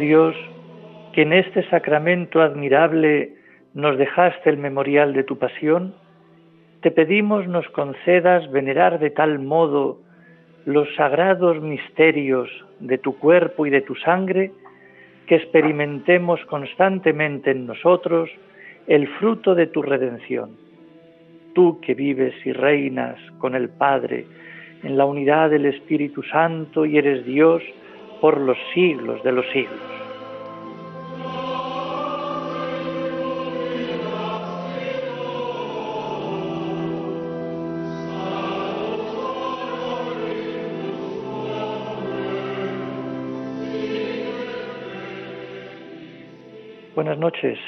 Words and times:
Dios, 0.00 0.34
que 1.12 1.22
en 1.22 1.32
este 1.32 1.62
sacramento 1.70 2.42
admirable 2.42 3.34
nos 3.74 3.96
dejaste 3.98 4.50
el 4.50 4.56
memorial 4.56 5.12
de 5.12 5.22
tu 5.22 5.38
pasión, 5.38 5.94
te 6.80 6.90
pedimos 6.90 7.46
nos 7.46 7.68
concedas 7.68 8.50
venerar 8.50 8.98
de 8.98 9.10
tal 9.10 9.38
modo 9.38 10.00
los 10.64 10.92
sagrados 10.96 11.60
misterios 11.60 12.48
de 12.80 12.98
tu 12.98 13.18
cuerpo 13.18 13.66
y 13.66 13.70
de 13.70 13.82
tu 13.82 13.94
sangre, 13.94 14.52
que 15.26 15.36
experimentemos 15.36 16.44
constantemente 16.46 17.50
en 17.50 17.66
nosotros 17.66 18.30
el 18.86 19.06
fruto 19.18 19.54
de 19.54 19.66
tu 19.66 19.82
redención. 19.82 20.56
Tú 21.54 21.80
que 21.80 21.94
vives 21.94 22.34
y 22.44 22.52
reinas 22.52 23.18
con 23.38 23.54
el 23.54 23.68
Padre 23.68 24.26
en 24.82 24.96
la 24.96 25.04
unidad 25.04 25.50
del 25.50 25.66
Espíritu 25.66 26.22
Santo 26.22 26.86
y 26.86 26.96
eres 26.96 27.24
Dios, 27.24 27.62
por 28.20 28.38
los 28.38 28.58
siglos 28.74 29.22
de 29.22 29.32
los 29.32 29.46
siglos. 29.52 29.78
Buenas 46.94 47.18
noches. 47.18 47.58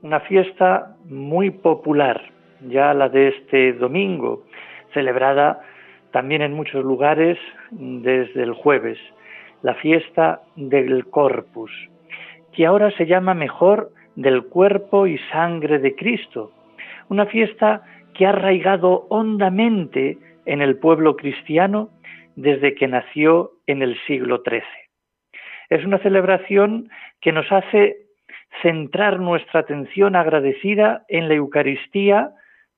Una 0.00 0.20
fiesta 0.20 0.96
muy 1.04 1.50
popular, 1.50 2.22
ya 2.68 2.94
la 2.94 3.10
de 3.10 3.28
este 3.28 3.74
domingo, 3.74 4.44
celebrada 4.94 5.60
también 6.10 6.40
en 6.40 6.54
muchos 6.54 6.84
lugares 6.84 7.36
desde 7.70 8.42
el 8.42 8.54
jueves 8.54 8.98
la 9.64 9.74
fiesta 9.76 10.42
del 10.56 11.06
Corpus, 11.06 11.70
que 12.52 12.66
ahora 12.66 12.90
se 12.98 13.06
llama 13.06 13.32
mejor 13.32 13.90
del 14.14 14.44
cuerpo 14.44 15.06
y 15.06 15.16
sangre 15.32 15.78
de 15.78 15.96
Cristo, 15.96 16.52
una 17.08 17.24
fiesta 17.24 17.82
que 18.12 18.26
ha 18.26 18.28
arraigado 18.28 19.06
hondamente 19.08 20.18
en 20.44 20.60
el 20.60 20.76
pueblo 20.76 21.16
cristiano 21.16 21.88
desde 22.36 22.74
que 22.74 22.88
nació 22.88 23.52
en 23.66 23.80
el 23.80 23.98
siglo 24.06 24.42
XIII. 24.46 24.60
Es 25.70 25.82
una 25.86 25.98
celebración 26.00 26.90
que 27.22 27.32
nos 27.32 27.50
hace 27.50 27.96
centrar 28.60 29.18
nuestra 29.18 29.60
atención 29.60 30.14
agradecida 30.14 31.06
en 31.08 31.26
la 31.26 31.36
Eucaristía 31.36 32.32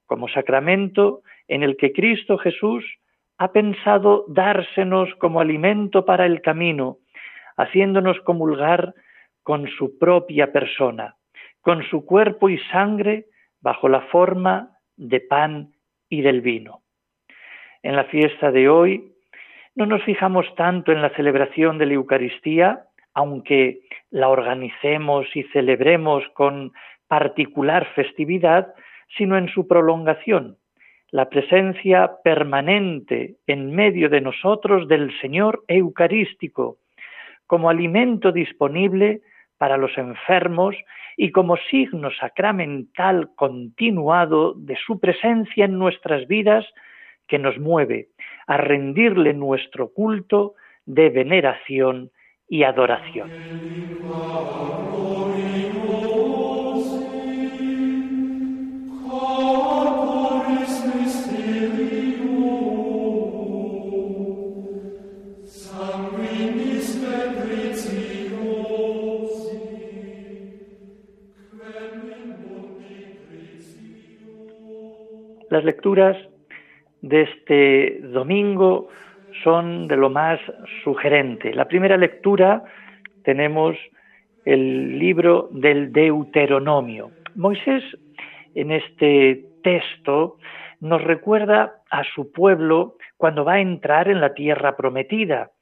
como 0.07 0.29
sacramento 0.29 1.23
en 1.49 1.65
el 1.65 1.77
que 1.77 1.93
Cristo 1.93 2.39
Jesús 2.39 2.85
ha 3.39 3.53
pensado 3.53 4.25
dársenos 4.29 5.15
como 5.17 5.41
alimento 5.41 6.05
para 6.05 6.27
el 6.27 6.41
camino, 6.41 6.99
haciéndonos 7.57 8.21
comulgar 8.21 8.95
con 9.43 9.69
su 9.69 9.99
propia 9.99 10.53
persona, 10.53 11.17
con 11.61 11.83
su 11.85 12.05
cuerpo 12.05 12.49
y 12.49 12.59
sangre 12.71 13.27
bajo 13.61 13.89
la 13.89 14.03
forma 14.03 14.71
de 14.97 15.21
pan 15.21 15.73
y 16.09 16.23
del 16.23 16.41
vino. 16.41 16.83
En 17.83 17.97
la 17.97 18.05
fiesta 18.05 18.51
de 18.51 18.69
hoy 18.69 19.13
no 19.75 19.87
nos 19.87 20.03
fijamos 20.03 20.47
tanto 20.57 20.93
en 20.93 21.03
la 21.03 21.11
celebración 21.11 21.79
de 21.79 21.87
la 21.87 21.95
Eucaristía, 21.95 22.85
aunque 23.13 23.81
la 24.11 24.29
organicemos 24.29 25.27
y 25.35 25.43
celebremos 25.45 26.25
con 26.35 26.73
particular 27.09 27.87
festividad, 27.95 28.75
sino 29.17 29.37
en 29.37 29.49
su 29.49 29.69
prolongación, 29.69 30.57
la 31.11 31.29
presencia 31.29 32.13
permanente 32.25 33.37
en 33.47 33.75
medio 33.75 34.09
de 34.09 34.21
nosotros 34.21 34.89
del 34.89 35.13
Señor 35.21 35.65
Eucarístico, 35.69 36.79
como 37.47 37.71
alimento 37.71 38.33
disponible 38.33 39.21
para 39.59 39.77
los 39.77 39.97
enfermos 39.97 40.75
y 41.17 41.31
como 41.31 41.57
signo 41.71 42.11
sacramental 42.11 43.31
continuado 43.37 44.55
de 44.55 44.77
su 44.77 45.01
presencia 45.01 45.65
en 45.65 45.79
nuestras 45.79 46.27
vidas 46.27 46.67
que 47.27 47.39
nos 47.39 47.59
mueve 47.59 48.09
a 48.47 48.57
rendirle 48.57 49.33
nuestro 49.33 49.93
culto 49.93 50.55
de 50.85 51.09
veneración 51.11 52.11
y 52.49 52.63
adoración. 52.63 53.31
Las 75.57 75.65
lecturas 75.65 76.19
de 77.01 77.23
este 77.23 78.01
domingo 78.03 78.91
son 79.43 79.89
de 79.89 79.97
lo 79.97 80.11
más 80.11 80.39
sugerente. 80.85 81.55
La 81.55 81.65
primera 81.65 81.97
lectura 81.97 82.63
tenemos 83.25 83.75
el 84.45 84.99
libro 84.99 85.49
del 85.53 85.95
Deuteronomio. 85.95 87.11
Moisés 87.37 87.83
en 88.55 88.71
este 88.71 89.47
texto 89.63 90.37
nos 90.81 91.03
recuerda 91.03 91.77
a 91.91 92.05
su 92.15 92.31
pueblo 92.33 92.99
cuando 93.17 93.43
va 93.43 93.55
a 93.55 93.61
entrar 93.61 94.09
en 94.09 94.21
la 94.21 94.35
tierra 94.35 94.77
prometida, 94.77 95.53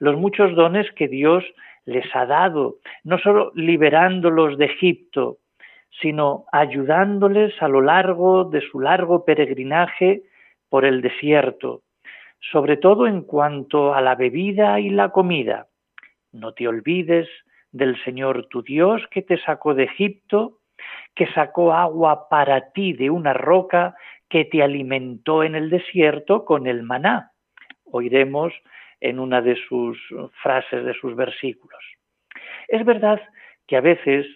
los 0.00 0.16
muchos 0.16 0.56
dones 0.56 0.90
que 0.96 1.06
Dios 1.06 1.44
les 1.84 2.06
ha 2.16 2.26
dado, 2.26 2.78
no 3.04 3.18
solo 3.18 3.52
liberándolos 3.54 4.58
de 4.58 4.64
Egipto, 4.64 5.38
sino 6.00 6.44
ayudándoles 6.52 7.60
a 7.62 7.68
lo 7.68 7.80
largo 7.80 8.44
de 8.44 8.60
su 8.60 8.80
largo 8.80 9.24
peregrinaje 9.24 10.22
por 10.68 10.84
el 10.84 11.02
desierto, 11.02 11.82
sobre 12.40 12.76
todo 12.76 13.06
en 13.06 13.22
cuanto 13.22 13.94
a 13.94 14.00
la 14.00 14.14
bebida 14.14 14.80
y 14.80 14.90
la 14.90 15.10
comida. 15.10 15.68
No 16.32 16.52
te 16.52 16.66
olvides 16.66 17.28
del 17.70 18.02
Señor 18.04 18.46
tu 18.48 18.62
Dios 18.62 19.02
que 19.10 19.22
te 19.22 19.38
sacó 19.38 19.74
de 19.74 19.84
Egipto, 19.84 20.58
que 21.14 21.26
sacó 21.32 21.72
agua 21.72 22.28
para 22.28 22.72
ti 22.72 22.92
de 22.92 23.10
una 23.10 23.32
roca, 23.32 23.94
que 24.28 24.44
te 24.44 24.62
alimentó 24.62 25.44
en 25.44 25.54
el 25.54 25.70
desierto 25.70 26.44
con 26.44 26.66
el 26.66 26.82
maná. 26.82 27.30
Oiremos 27.84 28.52
en 29.00 29.20
una 29.20 29.40
de 29.42 29.56
sus 29.68 29.98
frases, 30.42 30.84
de 30.84 30.94
sus 30.94 31.14
versículos. 31.14 31.82
Es 32.66 32.84
verdad 32.84 33.20
que 33.66 33.76
a 33.76 33.80
veces 33.80 34.26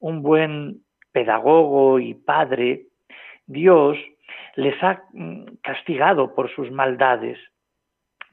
un 0.00 0.22
buen 0.22 0.82
pedagogo 1.18 1.98
y 1.98 2.14
padre, 2.14 2.84
Dios 3.48 3.98
les 4.54 4.80
ha 4.84 5.02
mm, 5.12 5.46
castigado 5.62 6.32
por 6.32 6.48
sus 6.54 6.70
maldades, 6.70 7.38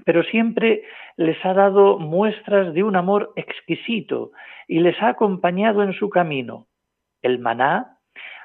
pero 0.06 0.22
siempre 0.22 0.84
les 1.18 1.44
ha 1.44 1.56
dado 1.56 1.98
muestras 1.98 2.76
de 2.76 2.84
un 2.84 2.96
amor 2.96 3.34
exquisito 3.36 4.32
y 4.68 4.82
les 4.82 5.02
ha 5.02 5.08
acompañado 5.10 5.82
en 5.82 5.94
su 5.94 6.12
camino. 6.12 6.68
El 7.24 7.40
maná 7.40 7.98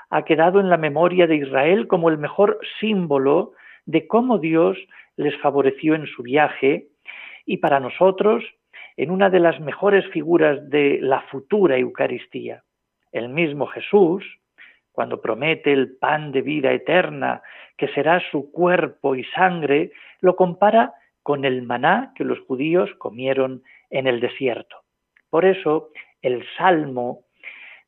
ha 0.08 0.22
quedado 0.24 0.58
en 0.58 0.70
la 0.70 0.78
memoria 0.78 1.26
de 1.26 1.36
Israel 1.36 1.86
como 1.86 2.08
el 2.08 2.16
mejor 2.16 2.58
símbolo 2.80 3.52
de 3.84 4.06
cómo 4.06 4.38
Dios 4.38 4.78
les 5.16 5.36
favoreció 5.42 5.94
en 5.94 6.06
su 6.06 6.22
viaje 6.22 6.86
y 7.44 7.58
para 7.58 7.78
nosotros 7.78 8.42
en 8.96 9.10
una 9.10 9.28
de 9.28 9.40
las 9.40 9.60
mejores 9.60 10.06
figuras 10.14 10.70
de 10.70 10.98
la 11.02 11.20
futura 11.30 11.76
Eucaristía. 11.76 12.62
El 13.12 13.28
mismo 13.28 13.66
Jesús, 13.66 14.24
cuando 14.92 15.20
promete 15.20 15.72
el 15.72 15.96
pan 15.96 16.32
de 16.32 16.42
vida 16.42 16.72
eterna, 16.72 17.42
que 17.76 17.88
será 17.88 18.20
su 18.30 18.50
cuerpo 18.52 19.14
y 19.14 19.24
sangre, 19.24 19.92
lo 20.20 20.36
compara 20.36 20.94
con 21.22 21.44
el 21.44 21.62
maná 21.62 22.12
que 22.16 22.24
los 22.24 22.40
judíos 22.40 22.90
comieron 22.98 23.62
en 23.90 24.06
el 24.06 24.20
desierto. 24.20 24.76
Por 25.30 25.44
eso, 25.44 25.90
el 26.22 26.44
salmo 26.56 27.24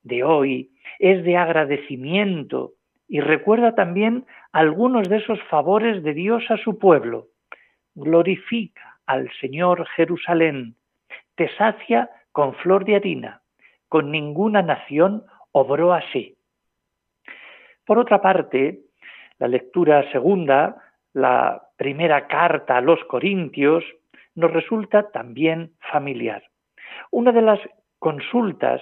de 0.02 0.22
hoy 0.22 0.70
es 0.98 1.24
de 1.24 1.36
agradecimiento 1.36 2.72
y 3.08 3.20
recuerda 3.20 3.74
también 3.74 4.24
algunos 4.52 5.08
de 5.08 5.18
esos 5.18 5.42
favores 5.44 6.02
de 6.02 6.14
Dios 6.14 6.44
a 6.50 6.56
su 6.56 6.78
pueblo. 6.78 7.28
Glorifica 7.94 8.98
al 9.06 9.30
Señor 9.40 9.86
Jerusalén, 9.96 10.76
te 11.34 11.48
sacia 11.56 12.08
con 12.32 12.54
flor 12.54 12.84
de 12.84 12.96
harina, 12.96 13.41
con 13.92 14.10
ninguna 14.10 14.62
nación 14.62 15.22
obró 15.52 15.92
así. 15.92 16.34
Por 17.84 17.98
otra 17.98 18.22
parte, 18.22 18.78
la 19.38 19.48
lectura 19.48 20.10
segunda, 20.12 20.78
la 21.12 21.60
primera 21.76 22.26
carta 22.26 22.78
a 22.78 22.80
los 22.80 23.04
Corintios, 23.04 23.84
nos 24.34 24.50
resulta 24.50 25.10
también 25.10 25.72
familiar. 25.92 26.42
Una 27.10 27.32
de 27.32 27.42
las 27.42 27.60
consultas 27.98 28.80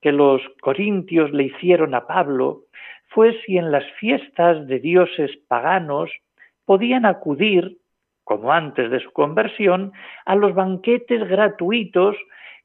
que 0.00 0.10
los 0.10 0.42
corintios 0.60 1.30
le 1.30 1.44
hicieron 1.44 1.94
a 1.94 2.08
Pablo 2.08 2.62
fue 3.10 3.40
si 3.46 3.58
en 3.58 3.70
las 3.70 3.84
fiestas 4.00 4.66
de 4.66 4.80
dioses 4.80 5.30
paganos 5.46 6.10
podían 6.64 7.06
acudir, 7.06 7.78
como 8.24 8.52
antes 8.52 8.90
de 8.90 8.98
su 8.98 9.12
conversión, 9.12 9.92
a 10.26 10.34
los 10.34 10.52
banquetes 10.52 11.28
gratuitos 11.28 12.16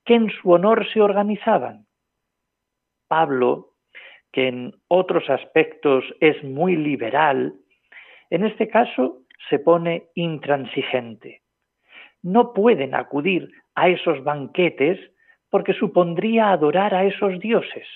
que 0.05 0.15
en 0.15 0.29
su 0.29 0.51
honor 0.51 0.87
se 0.91 1.01
organizaban. 1.01 1.85
Pablo, 3.07 3.73
que 4.31 4.47
en 4.47 4.73
otros 4.87 5.29
aspectos 5.29 6.03
es 6.19 6.43
muy 6.43 6.75
liberal, 6.75 7.53
en 8.29 8.45
este 8.45 8.67
caso 8.67 9.19
se 9.49 9.59
pone 9.59 10.07
intransigente. 10.15 11.41
No 12.21 12.53
pueden 12.53 12.95
acudir 12.95 13.51
a 13.75 13.89
esos 13.89 14.23
banquetes 14.23 14.99
porque 15.49 15.73
supondría 15.73 16.51
adorar 16.51 16.95
a 16.95 17.05
esos 17.05 17.39
dioses. 17.39 17.87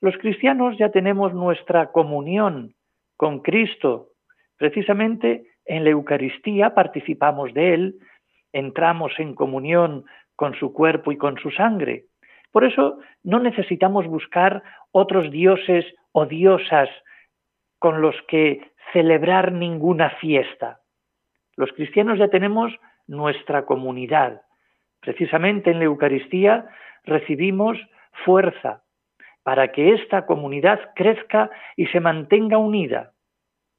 Los 0.00 0.16
cristianos 0.16 0.78
ya 0.78 0.88
tenemos 0.90 1.34
nuestra 1.34 1.92
comunión 1.92 2.74
con 3.16 3.40
Cristo. 3.40 4.08
Precisamente 4.56 5.44
en 5.66 5.84
la 5.84 5.90
Eucaristía 5.90 6.74
participamos 6.74 7.52
de 7.52 7.74
Él, 7.74 7.98
entramos 8.52 9.12
en 9.18 9.34
comunión 9.34 10.04
con 10.42 10.56
su 10.56 10.72
cuerpo 10.72 11.12
y 11.12 11.16
con 11.16 11.38
su 11.38 11.52
sangre. 11.52 12.06
Por 12.50 12.64
eso 12.64 12.98
no 13.22 13.38
necesitamos 13.38 14.08
buscar 14.08 14.64
otros 14.90 15.30
dioses 15.30 15.86
o 16.10 16.26
diosas 16.26 16.88
con 17.78 18.02
los 18.02 18.16
que 18.26 18.72
celebrar 18.92 19.52
ninguna 19.52 20.10
fiesta. 20.18 20.80
Los 21.54 21.70
cristianos 21.70 22.18
ya 22.18 22.26
tenemos 22.26 22.72
nuestra 23.06 23.66
comunidad, 23.66 24.42
Precisamente 25.00 25.70
en 25.70 25.78
la 25.78 25.84
Eucaristía 25.84 26.66
recibimos 27.04 27.78
fuerza 28.24 28.82
para 29.44 29.70
que 29.70 29.94
esta 29.94 30.26
comunidad 30.26 30.80
crezca 30.96 31.50
y 31.76 31.86
se 31.86 32.00
mantenga 32.00 32.58
unida. 32.58 33.12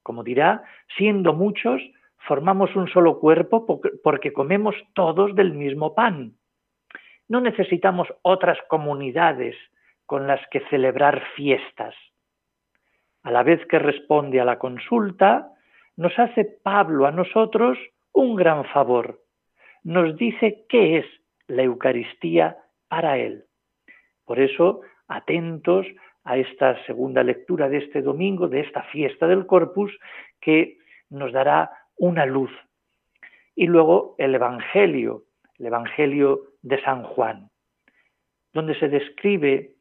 Como 0.02 0.24
dirá, 0.24 0.64
siendo 0.98 1.34
muchos, 1.34 1.82
formamos 2.28 2.74
un 2.78 2.88
solo 2.88 3.20
cuerpo 3.20 3.82
porque 4.02 4.32
comemos 4.32 4.76
todos 4.94 5.36
del 5.36 5.54
mismo 5.54 5.94
pan. 5.94 6.36
No 7.28 7.42
necesitamos 7.42 8.08
otras 8.22 8.58
comunidades 8.68 9.56
con 10.06 10.28
las 10.28 10.42
que 10.52 10.62
celebrar 10.70 11.24
fiestas. 11.36 11.96
A 13.24 13.32
la 13.32 13.44
vez 13.44 13.66
que 13.68 13.80
responde 13.80 14.42
a 14.42 14.46
la 14.46 14.60
consulta, 14.60 15.50
nos 15.96 16.18
hace 16.20 16.46
Pablo 16.64 17.06
a 17.06 17.12
nosotros 17.12 17.78
un 18.12 18.36
gran 18.36 18.66
favor 18.66 19.24
nos 19.84 20.16
dice 20.18 20.66
qué 20.70 20.98
es 20.98 21.06
la 21.48 21.64
Eucaristía 21.64 22.58
para 22.88 23.18
él. 23.18 23.44
Por 24.26 24.40
eso, 24.40 24.82
atentos 25.08 25.86
a 26.24 26.38
esta 26.38 26.84
segunda 26.86 27.22
lectura 27.22 27.68
de 27.68 27.78
este 27.78 28.02
domingo, 28.02 28.48
de 28.48 28.62
esta 28.62 28.84
fiesta 28.84 29.28
del 29.28 29.46
Corpus, 29.46 29.92
que 30.40 30.78
nos 31.10 31.34
dará 31.34 31.70
una 31.98 32.26
luz. 32.26 32.52
Y 33.56 33.68
luego 33.68 34.16
el 34.18 34.34
Evangelio, 34.36 35.24
el 35.60 35.66
Evangelio 35.68 36.42
de 36.62 36.82
San 36.82 37.04
Juan, 37.04 37.50
donde 38.54 38.78
se 38.80 38.90
describe 38.90 39.72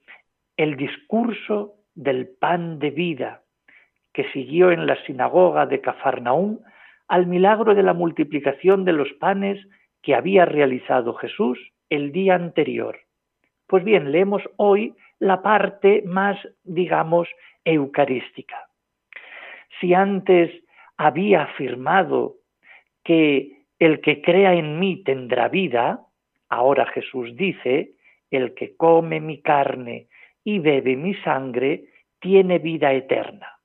el 0.57 0.77
discurso 0.77 1.75
del 1.95 2.29
pan 2.29 2.79
de 2.79 2.91
vida 2.91 3.43
que 4.13 4.31
siguió 4.33 4.71
en 4.71 4.87
la 4.87 5.03
sinagoga 5.05 5.67
de 5.67 5.81
Cafarnaúm 5.81 6.61
al 7.09 7.27
milagro 7.27 7.75
de 7.75 7.83
la 7.83 7.95
multiplicación 7.95 8.85
de 8.85 8.93
los 8.93 9.13
panes 9.15 9.59
que 10.03 10.15
había 10.15 10.45
realizado 10.45 11.15
Jesús 11.15 11.59
el 11.89 12.13
día 12.13 12.35
anterior. 12.35 13.01
Pues 13.67 13.85
bien, 13.85 14.13
leemos 14.13 14.43
hoy 14.57 14.95
la 15.19 15.43
parte 15.43 16.03
más, 16.05 16.37
digamos, 16.65 17.29
eucarística. 17.65 18.69
Si 19.81 19.95
antes 19.95 20.51
había 20.97 21.45
afirmado 21.45 22.37
que 23.05 23.62
el 23.85 24.01
que 24.01 24.23
crea 24.23 24.55
en 24.55 24.79
mí 24.79 25.03
tendrá 25.03 25.49
vida, 25.49 26.07
ahora 26.49 26.87
Jesús 26.87 27.35
dice, 27.35 27.95
el 28.31 28.55
que 28.55 28.77
come 28.77 29.19
mi 29.19 29.43
carne 29.43 30.07
y 30.45 30.61
bebe 30.61 30.95
mi 30.95 31.15
sangre 31.17 31.87
tiene 32.21 32.61
vida 32.61 32.93
eterna. 32.93 33.59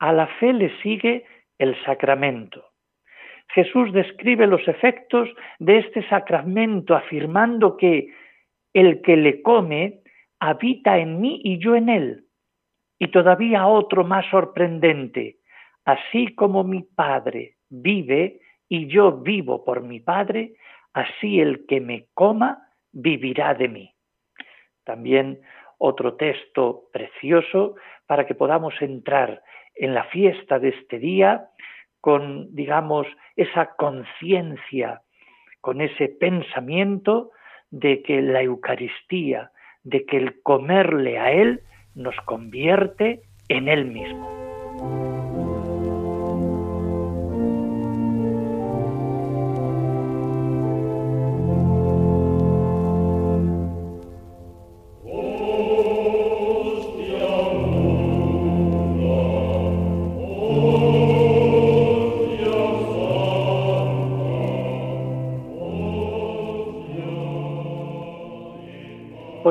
A 0.00 0.12
la 0.12 0.26
fe 0.26 0.52
le 0.52 0.76
sigue 0.82 1.24
el 1.58 1.80
sacramento. 1.84 2.64
Jesús 3.54 3.92
describe 3.92 4.48
los 4.48 4.66
efectos 4.66 5.28
de 5.60 5.78
este 5.78 6.08
sacramento 6.08 6.96
afirmando 6.96 7.76
que 7.76 8.08
el 8.74 9.00
que 9.00 9.16
le 9.16 9.42
come 9.42 10.00
habita 10.40 10.98
en 10.98 11.20
mí 11.20 11.40
y 11.44 11.58
yo 11.58 11.76
en 11.76 11.88
él. 11.88 12.24
Y 12.98 13.08
todavía 13.08 13.68
otro 13.68 14.02
más 14.02 14.28
sorprendente, 14.28 15.36
así 15.84 16.34
como 16.34 16.64
mi 16.64 16.82
Padre 16.82 17.58
vive 17.68 18.39
y 18.70 18.86
yo 18.86 19.12
vivo 19.12 19.64
por 19.64 19.82
mi 19.82 19.98
Padre, 20.00 20.54
así 20.94 21.40
el 21.40 21.66
que 21.66 21.80
me 21.80 22.06
coma 22.14 22.68
vivirá 22.92 23.52
de 23.52 23.68
mí. 23.68 23.94
También 24.84 25.40
otro 25.76 26.14
texto 26.14 26.84
precioso 26.92 27.74
para 28.06 28.26
que 28.26 28.34
podamos 28.34 28.74
entrar 28.80 29.42
en 29.74 29.92
la 29.92 30.04
fiesta 30.04 30.58
de 30.58 30.68
este 30.68 30.98
día 30.98 31.48
con, 32.00 32.54
digamos, 32.54 33.06
esa 33.36 33.74
conciencia, 33.74 35.02
con 35.60 35.80
ese 35.80 36.08
pensamiento 36.08 37.30
de 37.70 38.02
que 38.02 38.22
la 38.22 38.42
Eucaristía, 38.42 39.50
de 39.82 40.06
que 40.06 40.16
el 40.16 40.42
comerle 40.42 41.18
a 41.18 41.32
Él 41.32 41.60
nos 41.94 42.14
convierte 42.24 43.22
en 43.48 43.68
Él 43.68 43.84
mismo. 43.86 44.49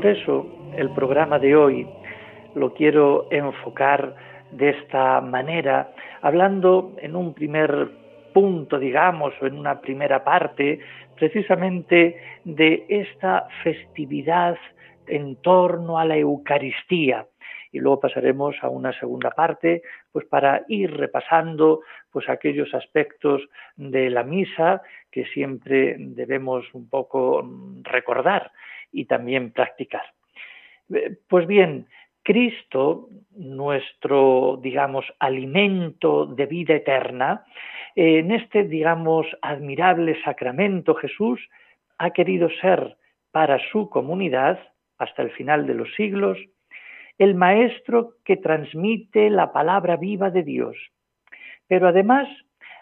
Eso 0.09 0.47
el 0.75 0.89
programa 0.91 1.39
de 1.39 1.55
hoy 1.55 1.87
lo 2.55 2.73
quiero 2.73 3.27
enfocar 3.31 4.15
de 4.51 4.69
esta 4.69 5.21
manera, 5.21 5.91
hablando 6.21 6.95
en 6.97 7.15
un 7.15 7.33
primer 7.33 7.89
punto, 8.33 8.79
digamos, 8.79 9.33
o 9.41 9.45
en 9.45 9.57
una 9.57 9.79
primera 9.79 10.23
parte, 10.23 10.79
precisamente 11.15 12.19
de 12.43 12.85
esta 12.89 13.47
festividad 13.63 14.57
en 15.07 15.35
torno 15.37 15.99
a 15.99 16.05
la 16.05 16.17
Eucaristía. 16.17 17.25
Y 17.71 17.79
luego 17.79 17.99
pasaremos 17.99 18.55
a 18.61 18.69
una 18.69 18.97
segunda 18.99 19.29
parte, 19.31 19.83
pues 20.11 20.25
para 20.25 20.63
ir 20.67 20.91
repasando 20.91 21.81
pues 22.11 22.27
aquellos 22.27 22.73
aspectos 22.73 23.47
de 23.75 24.09
la 24.09 24.23
misa 24.23 24.81
que 25.11 25.25
siempre 25.25 25.95
debemos 25.99 26.65
un 26.73 26.89
poco 26.89 27.47
recordar 27.83 28.51
y 28.91 29.05
también 29.05 29.51
practicar. 29.51 30.03
Eh, 30.93 31.17
pues 31.27 31.47
bien, 31.47 31.87
Cristo, 32.23 33.09
nuestro, 33.35 34.59
digamos, 34.61 35.05
alimento 35.19 36.25
de 36.25 36.45
vida 36.45 36.75
eterna, 36.75 37.45
en 37.95 38.31
este, 38.31 38.63
digamos, 38.63 39.25
admirable 39.41 40.21
sacramento 40.23 40.95
Jesús 40.95 41.39
ha 41.97 42.11
querido 42.11 42.49
ser 42.61 42.97
para 43.31 43.59
su 43.71 43.89
comunidad, 43.89 44.59
hasta 44.97 45.21
el 45.21 45.31
final 45.31 45.65
de 45.65 45.73
los 45.73 45.93
siglos, 45.95 46.37
el 47.17 47.35
maestro 47.35 48.15
que 48.23 48.37
transmite 48.37 49.29
la 49.29 49.51
palabra 49.51 49.97
viva 49.97 50.29
de 50.29 50.43
Dios. 50.43 50.77
Pero 51.67 51.87
además 51.87 52.27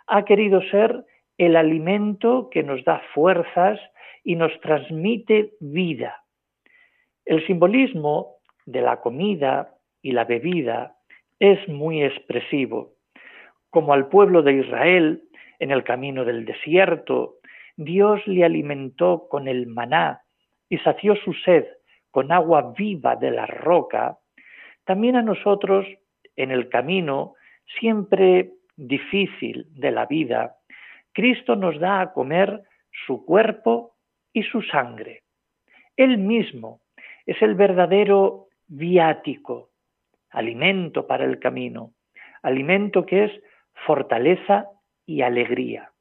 ha 0.08 0.26
querido 0.26 0.62
ser 0.64 1.06
el 1.38 1.56
alimento 1.56 2.50
que 2.50 2.64
nos 2.64 2.84
da 2.84 3.02
fuerzas 3.14 3.80
y 4.28 4.36
nos 4.36 4.52
transmite 4.60 5.54
vida. 5.62 6.22
El 7.24 7.48
simbolismo 7.48 8.36
de 8.66 8.82
la 8.82 9.00
comida 9.00 9.74
y 10.02 10.12
la 10.12 10.26
bebida 10.26 10.98
es 11.40 11.66
muy 11.70 12.04
expresivo. 12.04 12.96
Como 13.70 13.94
al 13.94 14.10
pueblo 14.10 14.44
de 14.44 14.56
Israel 14.56 15.24
en 15.60 15.72
el 15.72 15.86
camino 15.86 16.26
del 16.26 16.44
desierto, 16.44 17.36
Dios 17.78 18.20
le 18.28 18.44
alimentó 18.44 19.30
con 19.30 19.48
el 19.48 19.66
maná 19.66 20.24
y 20.68 20.78
sació 20.80 21.16
su 21.16 21.32
sed 21.32 21.64
con 22.12 22.34
agua 22.34 22.74
viva 22.78 23.16
de 23.16 23.32
la 23.32 23.46
roca, 23.46 24.18
también 24.84 25.16
a 25.16 25.22
nosotros 25.22 25.86
en 26.36 26.52
el 26.52 26.68
camino 26.68 27.36
siempre 27.80 28.52
difícil 28.76 29.68
de 29.70 29.92
la 29.92 30.06
vida, 30.06 30.58
Cristo 31.14 31.56
nos 31.56 31.80
da 31.80 32.02
a 32.02 32.12
comer 32.12 32.62
su 33.06 33.24
cuerpo 33.24 33.94
y 34.38 34.44
su 34.44 34.62
sangre. 34.62 35.24
Él 35.96 36.20
mismo 36.20 36.82
es 37.26 37.42
el 37.42 37.56
verdadero 37.56 38.50
viático, 38.68 39.72
alimento 40.30 41.08
para 41.08 41.26
el 41.26 41.40
camino, 41.40 41.94
alimento 42.44 43.04
que 43.04 43.24
es 43.24 43.32
fortaleza 43.88 44.68
y 45.08 45.24
alegría. 45.24 45.92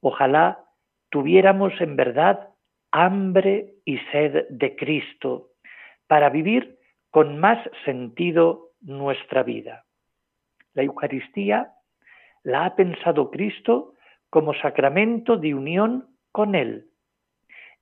Ojalá 0.00 0.64
tuviéramos 1.10 1.78
en 1.82 1.96
verdad 1.96 2.48
hambre 2.90 3.74
y 3.84 3.98
sed 4.10 4.46
de 4.48 4.74
Cristo 4.74 5.50
para 6.06 6.30
vivir 6.30 6.78
con 7.10 7.38
más 7.38 7.58
sentido 7.84 8.70
nuestra 8.80 9.42
vida. 9.42 9.84
La 10.72 10.82
Eucaristía 10.82 11.74
la 12.42 12.64
ha 12.64 12.74
pensado 12.74 13.30
Cristo 13.30 13.92
como 14.30 14.54
sacramento 14.54 15.36
de 15.36 15.54
unión 15.54 16.08
con 16.32 16.54
Él. 16.54 16.88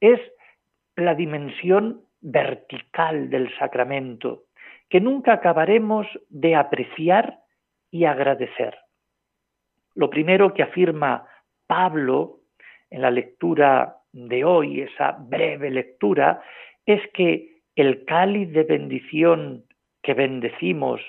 Es 0.03 0.21
la 0.97 1.15
dimensión 1.15 2.03
vertical 2.21 3.31
del 3.31 3.57
sacramento 3.57 4.47
que 4.91 5.01
nunca 5.01 5.35
acabaremos 5.35 6.09
de 6.29 6.57
apreciar 6.57 7.39
y 7.89 8.05
agradecer. 8.05 8.77
Lo 9.95 10.11
primero 10.11 10.55
que 10.55 10.65
afirma 10.65 11.29
Pablo 11.69 12.41
en 12.91 13.03
la 13.03 13.13
lectura 13.13 13.99
de 14.11 14.45
hoy, 14.45 14.81
esa 14.81 15.13
breve 15.13 15.71
lectura, 15.71 16.43
es 16.85 17.01
que 17.15 17.61
el 17.77 18.05
cáliz 18.05 18.51
de 18.51 18.65
bendición 18.65 19.67
que 20.03 20.15
bendecimos 20.15 21.01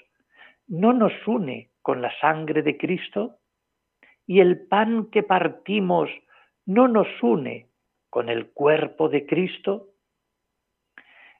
no 0.67 0.93
nos 0.93 1.13
une 1.25 1.71
con 1.81 2.03
la 2.03 2.15
sangre 2.19 2.61
de 2.61 2.77
Cristo 2.77 3.39
y 4.27 4.39
el 4.39 4.67
pan 4.67 5.09
que 5.09 5.23
partimos 5.23 6.11
no 6.67 6.87
nos 6.87 7.07
une 7.23 7.72
con 8.13 8.29
el 8.29 8.51
cuerpo 8.51 9.09
de 9.09 9.25
Cristo. 9.25 9.87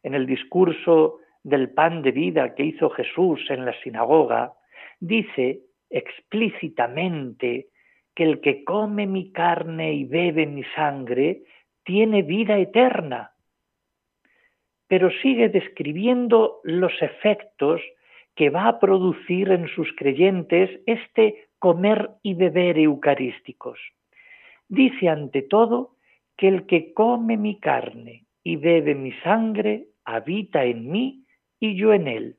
En 0.01 0.15
el 0.15 0.25
discurso 0.25 1.20
del 1.44 1.70
pan 1.70 2.01
de 2.01 2.10
vida 2.12 2.56
que 2.56 2.63
hizo 2.63 2.89
Jesús 2.89 3.42
en 3.50 3.63
la 3.63 3.80
sinagoga, 3.84 4.53
dice 5.00 5.60
explícitamente 5.92 7.68
que 8.15 8.24
el 8.24 8.42
que 8.42 8.63
come 8.63 9.06
mi 9.06 9.32
carne 9.32 9.94
y 9.94 10.06
bebe 10.06 10.48
mi 10.48 10.63
sangre 10.75 11.44
tiene 11.84 12.24
vida 12.24 12.58
eterna. 12.58 13.34
Pero 14.88 15.12
sigue 15.22 15.50
describiendo 15.50 16.60
los 16.63 16.94
efectos 17.03 17.82
que 18.34 18.50
va 18.50 18.68
a 18.68 18.80
producir 18.80 19.51
en 19.51 19.68
sus 19.68 19.94
creyentes 19.96 20.72
este 20.88 21.50
comer 21.60 22.10
y 22.24 22.34
beber 22.34 22.80
eucarísticos. 22.80 23.80
Dice 24.68 25.08
ante 25.08 25.44
todo 25.44 25.93
que 26.38 26.48
el 26.48 26.66
que 26.66 26.94
come 26.94 27.38
mi 27.38 27.60
carne 27.60 28.25
y 28.44 28.56
bebe 28.58 28.96
mi 28.96 29.12
sangre 29.24 29.88
habita 30.06 30.63
en 30.63 30.92
mí 30.92 31.25
y 31.60 31.75
yo 31.75 31.94
en 31.94 32.08
él. 32.08 32.38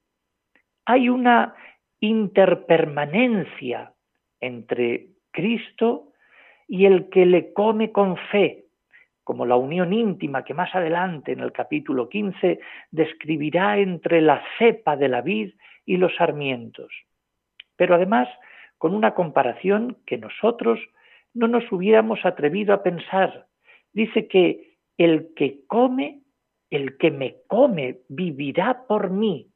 Hay 0.84 1.08
una 1.08 1.54
interpermanencia 2.00 3.92
entre 4.40 5.08
Cristo 5.30 6.12
y 6.68 6.86
el 6.86 7.08
que 7.08 7.24
le 7.26 7.52
come 7.52 7.92
con 7.92 8.16
fe, 8.30 8.66
como 9.22 9.46
la 9.46 9.56
unión 9.56 9.92
íntima 9.92 10.44
que 10.44 10.52
más 10.52 10.74
adelante 10.74 11.32
en 11.32 11.40
el 11.40 11.52
capítulo 11.52 12.08
15 12.08 12.60
describirá 12.90 13.78
entre 13.78 14.20
la 14.20 14.42
cepa 14.58 14.96
de 14.96 15.08
la 15.08 15.22
vid 15.22 15.54
y 15.86 15.96
los 15.96 16.14
sarmientos. 16.16 16.92
Pero 17.76 17.94
además 17.94 18.28
con 18.78 18.94
una 18.94 19.14
comparación 19.14 19.96
que 20.04 20.18
nosotros 20.18 20.78
no 21.32 21.48
nos 21.48 21.70
hubiéramos 21.72 22.24
atrevido 22.24 22.74
a 22.74 22.82
pensar. 22.82 23.46
Dice 23.94 24.26
que 24.26 24.76
el 24.98 25.34
que 25.34 25.64
come, 25.66 26.20
el 26.68 26.98
que 26.98 27.10
me 27.10 27.36
come, 27.46 28.00
vivirá 28.08 28.86
por 28.88 29.10
mí, 29.10 29.48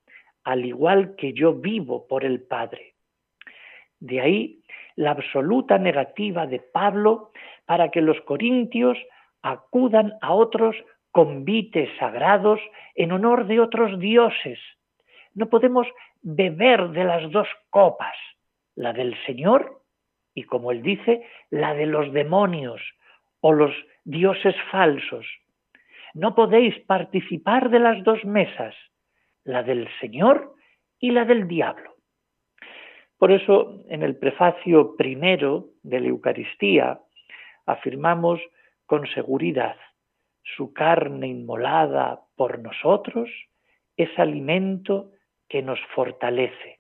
al 0.45 0.65
igual 0.65 1.17
que 1.17 1.33
yo 1.33 1.55
vivo 1.55 2.07
por 2.07 2.25
el 2.25 2.43
Padre. 2.43 2.95
De 3.99 4.21
ahí 4.21 4.63
la 4.95 5.11
absoluta 5.11 5.79
negativa 5.79 6.47
de 6.47 6.61
Pablo 6.61 7.33
para 7.67 7.91
que 7.91 8.01
los 8.01 8.21
corintios 8.23 8.97
acudan 9.43 10.15
a 10.21 10.33
otros 10.35 10.77
convites 11.11 11.89
sagrados 11.99 12.61
en 12.95 13.11
honor 13.13 13.49
de 13.49 13.61
otros 13.61 13.99
dioses. 13.99 14.59
No 15.35 15.49
podemos 15.49 15.87
beber 16.23 16.91
de 16.91 17.05
las 17.05 17.31
dos 17.33 17.49
copas, 17.71 18.17
la 18.77 18.93
del 18.93 19.17
Señor 19.27 19.83
y, 20.33 20.45
como 20.45 20.71
él 20.71 20.83
dice, 20.83 21.25
la 21.51 21.75
de 21.75 21.87
los 21.87 22.13
demonios 22.13 22.81
o 23.41 23.53
los 23.53 23.73
dioses 24.05 24.55
falsos. 24.71 25.27
No 26.15 26.35
podéis 26.35 26.79
participar 26.87 27.71
de 27.71 27.79
las 27.79 28.03
dos 28.05 28.25
mesas, 28.25 28.75
la 29.45 29.63
del 29.63 29.89
Señor 30.01 30.55
y 30.99 31.11
la 31.11 31.25
del 31.25 31.47
diablo. 31.47 31.95
Por 33.19 33.33
eso, 33.33 33.83
en 33.89 34.03
el 34.03 34.17
prefacio 34.17 34.97
primero 34.97 35.67
de 35.83 36.01
la 36.01 36.09
Eucaristía, 36.09 37.01
afirmamos 37.67 38.41
con 38.87 39.07
seguridad, 39.09 39.77
su 40.57 40.73
carne 40.73 41.29
inmolada 41.29 42.21
por 42.37 42.61
nosotros 42.61 43.29
es 43.97 44.09
alimento 44.19 45.11
que 45.49 45.63
nos 45.63 45.79
fortalece. 45.95 46.79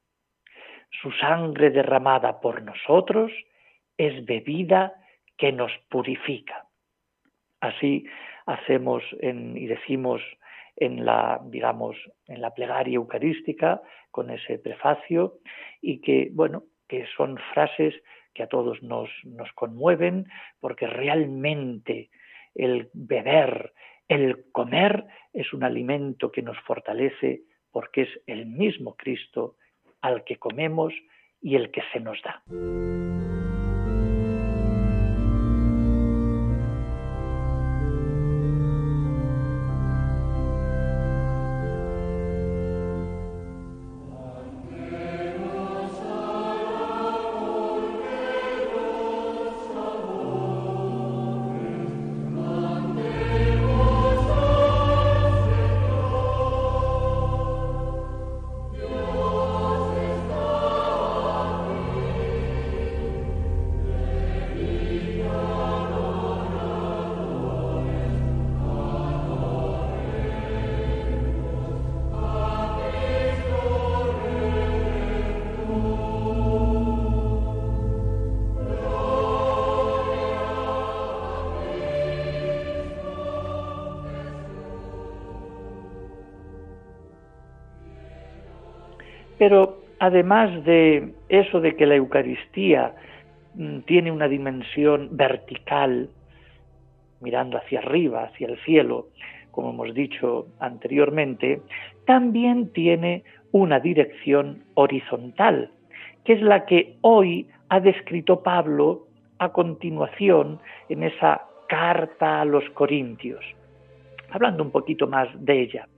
Su 0.90 1.10
sangre 1.12 1.70
derramada 1.70 2.40
por 2.40 2.62
nosotros 2.62 3.30
es 3.98 4.24
bebida 4.24 4.94
que 5.38 5.52
nos 5.52 5.72
purifica. 5.88 6.66
Así 7.60 8.04
hacemos 8.46 9.02
y 9.22 9.66
decimos 9.66 10.20
en 10.76 11.04
la, 11.04 11.40
digamos, 11.44 11.96
en 12.26 12.40
la 12.40 12.54
plegaria 12.54 12.96
eucarística 12.96 13.80
con 14.10 14.30
ese 14.30 14.58
prefacio 14.58 15.38
y 15.80 16.00
que, 16.00 16.30
bueno, 16.32 16.64
que 16.88 17.06
son 17.16 17.38
frases 17.52 17.94
que 18.34 18.42
a 18.42 18.48
todos 18.48 18.82
nos, 18.82 19.10
nos 19.24 19.50
conmueven 19.52 20.26
porque 20.60 20.86
realmente 20.86 22.10
el 22.54 22.88
beber, 22.92 23.72
el 24.08 24.50
comer 24.52 25.04
es 25.32 25.52
un 25.52 25.64
alimento 25.64 26.30
que 26.30 26.42
nos 26.42 26.58
fortalece 26.60 27.42
porque 27.70 28.02
es 28.02 28.20
el 28.26 28.46
mismo 28.46 28.96
Cristo 28.96 29.56
al 30.00 30.24
que 30.24 30.36
comemos 30.36 30.94
y 31.40 31.56
el 31.56 31.70
que 31.70 31.82
se 31.92 32.00
nos 32.00 32.20
da. 32.22 32.42
Pero 89.38 89.78
además 89.98 90.64
de 90.64 91.14
eso 91.28 91.60
de 91.60 91.76
que 91.76 91.86
la 91.86 91.96
Eucaristía 91.96 92.94
mm, 93.54 93.80
tiene 93.80 94.10
una 94.10 94.28
dimensión 94.28 95.08
vertical, 95.12 96.10
mirando 97.20 97.58
hacia 97.58 97.80
arriba, 97.80 98.24
hacia 98.24 98.48
el 98.48 98.58
cielo, 98.64 99.08
como 99.50 99.70
hemos 99.70 99.94
dicho 99.94 100.46
anteriormente, 100.60 101.62
también 102.04 102.72
tiene 102.72 103.24
una 103.52 103.80
dirección 103.80 104.64
horizontal, 104.74 105.70
que 106.24 106.34
es 106.34 106.42
la 106.42 106.64
que 106.64 106.96
hoy 107.00 107.48
ha 107.68 107.80
descrito 107.80 108.42
Pablo 108.42 109.06
a 109.38 109.50
continuación 109.52 110.60
en 110.88 111.02
esa 111.02 111.42
carta 111.68 112.40
a 112.40 112.44
los 112.44 112.68
Corintios. 112.70 113.44
Hablando 114.30 114.62
un 114.62 114.70
poquito 114.70 115.06
más 115.06 115.28
de 115.34 115.62
ella. 115.62 115.88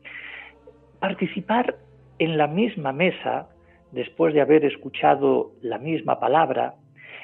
Participar 1.00 1.74
en 2.20 2.36
la 2.36 2.46
misma 2.46 2.92
mesa, 2.92 3.48
después 3.92 4.34
de 4.34 4.42
haber 4.42 4.64
escuchado 4.66 5.52
la 5.62 5.78
misma 5.78 6.20
palabra, 6.20 6.74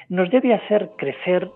nos 0.09 0.29
debe 0.31 0.55
hacer 0.55 0.89
crecer 0.97 1.49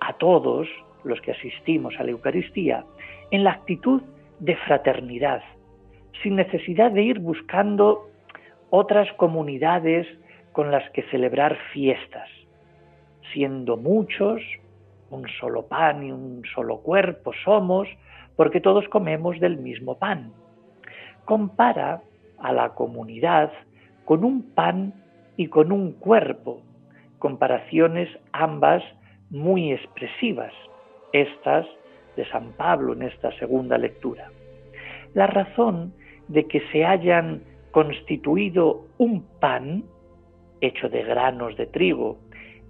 a 0.00 0.14
todos 0.14 0.66
los 1.04 1.20
que 1.20 1.32
asistimos 1.32 1.94
a 1.98 2.04
la 2.04 2.10
Eucaristía 2.10 2.84
en 3.30 3.44
la 3.44 3.52
actitud 3.52 4.02
de 4.38 4.56
fraternidad, 4.56 5.42
sin 6.22 6.36
necesidad 6.36 6.90
de 6.90 7.02
ir 7.02 7.18
buscando 7.18 8.08
otras 8.70 9.12
comunidades 9.12 10.06
con 10.52 10.70
las 10.70 10.88
que 10.90 11.02
celebrar 11.10 11.58
fiestas. 11.74 12.28
Siendo 13.34 13.76
muchos, 13.76 14.40
un 15.10 15.28
solo 15.38 15.66
pan 15.66 16.02
y 16.02 16.12
un 16.12 16.42
solo 16.54 16.78
cuerpo 16.78 17.32
somos, 17.44 17.88
porque 18.36 18.60
todos 18.60 18.88
comemos 18.88 19.38
del 19.38 19.58
mismo 19.58 19.98
pan. 19.98 20.32
Compara 21.26 22.00
a 22.40 22.52
la 22.52 22.70
comunidad 22.70 23.50
con 24.04 24.24
un 24.24 24.54
pan 24.54 24.94
y 25.36 25.48
con 25.48 25.72
un 25.72 25.92
cuerpo, 25.92 26.62
comparaciones 27.18 28.08
ambas 28.32 28.82
muy 29.30 29.72
expresivas, 29.72 30.52
estas 31.12 31.66
de 32.16 32.28
San 32.30 32.52
Pablo 32.52 32.92
en 32.92 33.02
esta 33.02 33.30
segunda 33.38 33.78
lectura. 33.78 34.30
La 35.14 35.26
razón 35.26 35.94
de 36.28 36.46
que 36.46 36.60
se 36.72 36.84
hayan 36.84 37.42
constituido 37.70 38.86
un 38.98 39.22
pan 39.40 39.84
hecho 40.60 40.88
de 40.88 41.02
granos 41.02 41.56
de 41.56 41.66
trigo 41.66 42.18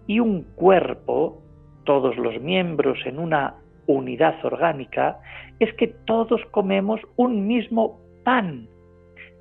y 0.06 0.20
un 0.20 0.42
cuerpo, 0.54 1.40
todos 1.84 2.16
los 2.16 2.40
miembros 2.40 2.98
en 3.04 3.18
una 3.18 3.56
unidad 3.86 4.34
orgánica, 4.44 5.20
es 5.58 5.72
que 5.74 5.88
todos 5.88 6.40
comemos 6.50 7.00
un 7.16 7.46
mismo 7.46 7.98
pan, 8.24 8.68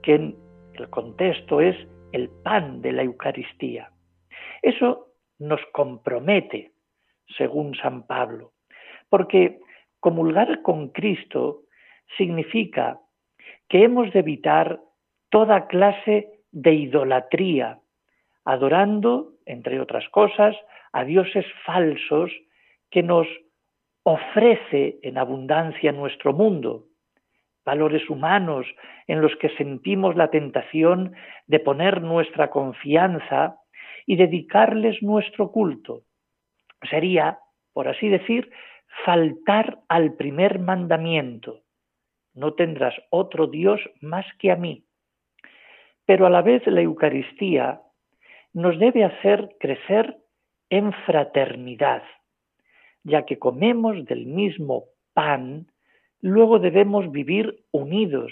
que 0.03 0.15
en 0.15 0.35
el 0.73 0.89
contexto 0.89 1.61
es 1.61 1.75
el 2.11 2.29
pan 2.43 2.81
de 2.81 2.91
la 2.91 3.03
Eucaristía. 3.03 3.91
Eso 4.61 5.07
nos 5.39 5.61
compromete, 5.71 6.71
según 7.37 7.75
San 7.75 8.05
Pablo, 8.07 8.53
porque 9.09 9.59
comulgar 9.99 10.61
con 10.61 10.89
Cristo 10.89 11.63
significa 12.17 12.99
que 13.67 13.83
hemos 13.83 14.11
de 14.13 14.19
evitar 14.19 14.79
toda 15.29 15.67
clase 15.67 16.43
de 16.51 16.73
idolatría, 16.73 17.79
adorando, 18.45 19.33
entre 19.45 19.79
otras 19.79 20.07
cosas, 20.09 20.55
a 20.91 21.03
dioses 21.03 21.45
falsos 21.65 22.31
que 22.89 23.03
nos 23.03 23.27
ofrece 24.03 24.97
en 25.03 25.17
abundancia 25.17 25.91
nuestro 25.91 26.33
mundo, 26.33 26.85
valores 27.69 28.09
humanos 28.09 28.65
en 29.05 29.21
los 29.21 29.35
que 29.35 29.49
sentimos 29.49 30.15
la 30.15 30.31
tentación 30.31 31.13
de 31.45 31.59
poner 31.59 32.01
nuestra 32.01 32.49
confianza 32.49 33.57
y 34.07 34.15
dedicarles 34.15 35.03
nuestro 35.03 35.51
culto. 35.51 36.01
Sería, 36.89 37.37
por 37.71 37.87
así 37.87 38.09
decir, 38.09 38.49
faltar 39.05 39.77
al 39.87 40.15
primer 40.15 40.57
mandamiento. 40.57 41.59
No 42.33 42.55
tendrás 42.55 42.95
otro 43.11 43.45
Dios 43.45 43.79
más 44.01 44.25
que 44.39 44.51
a 44.51 44.55
mí. 44.55 44.83
Pero 46.07 46.25
a 46.25 46.31
la 46.31 46.41
vez 46.41 46.65
la 46.65 46.81
Eucaristía 46.81 47.81
nos 48.51 48.79
debe 48.79 49.03
hacer 49.03 49.57
crecer 49.59 50.17
en 50.71 50.91
fraternidad, 51.05 52.01
ya 53.03 53.25
que 53.27 53.37
comemos 53.37 54.05
del 54.05 54.25
mismo 54.25 54.85
pan, 55.13 55.67
luego 56.21 56.59
debemos 56.59 57.11
vivir 57.11 57.63
unidos, 57.71 58.31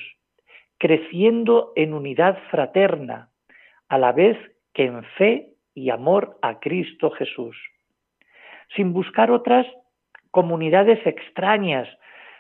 creciendo 0.77 1.73
en 1.75 1.93
unidad 1.93 2.37
fraterna, 2.51 3.29
a 3.89 3.97
la 3.97 4.11
vez 4.11 4.37
que 4.73 4.85
en 4.85 5.03
fe 5.17 5.53
y 5.73 5.89
amor 5.89 6.37
a 6.41 6.59
Cristo 6.59 7.11
Jesús, 7.11 7.55
sin 8.75 8.93
buscar 8.93 9.31
otras 9.31 9.65
comunidades 10.31 11.05
extrañas 11.05 11.87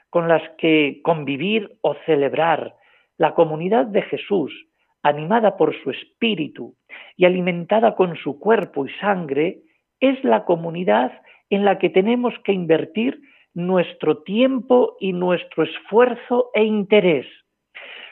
con 0.09 0.27
las 0.27 0.41
que 0.57 1.01
convivir 1.03 1.77
o 1.81 1.95
celebrar. 2.05 2.75
La 3.17 3.33
comunidad 3.33 3.85
de 3.87 4.03
Jesús, 4.03 4.53
animada 5.01 5.57
por 5.57 5.75
su 5.81 5.91
espíritu 5.91 6.75
y 7.15 7.25
alimentada 7.25 7.95
con 7.95 8.15
su 8.17 8.39
cuerpo 8.39 8.85
y 8.85 8.89
sangre, 8.99 9.59
es 9.99 10.23
la 10.23 10.45
comunidad 10.45 11.11
en 11.49 11.65
la 11.65 11.79
que 11.79 11.89
tenemos 11.89 12.33
que 12.43 12.51
invertir 12.51 13.19
nuestro 13.57 14.19
tiempo 14.19 14.97
y 14.99 15.13
nuestro 15.13 15.63
esfuerzo 15.63 16.51
e 16.53 16.63
interés. 16.63 17.25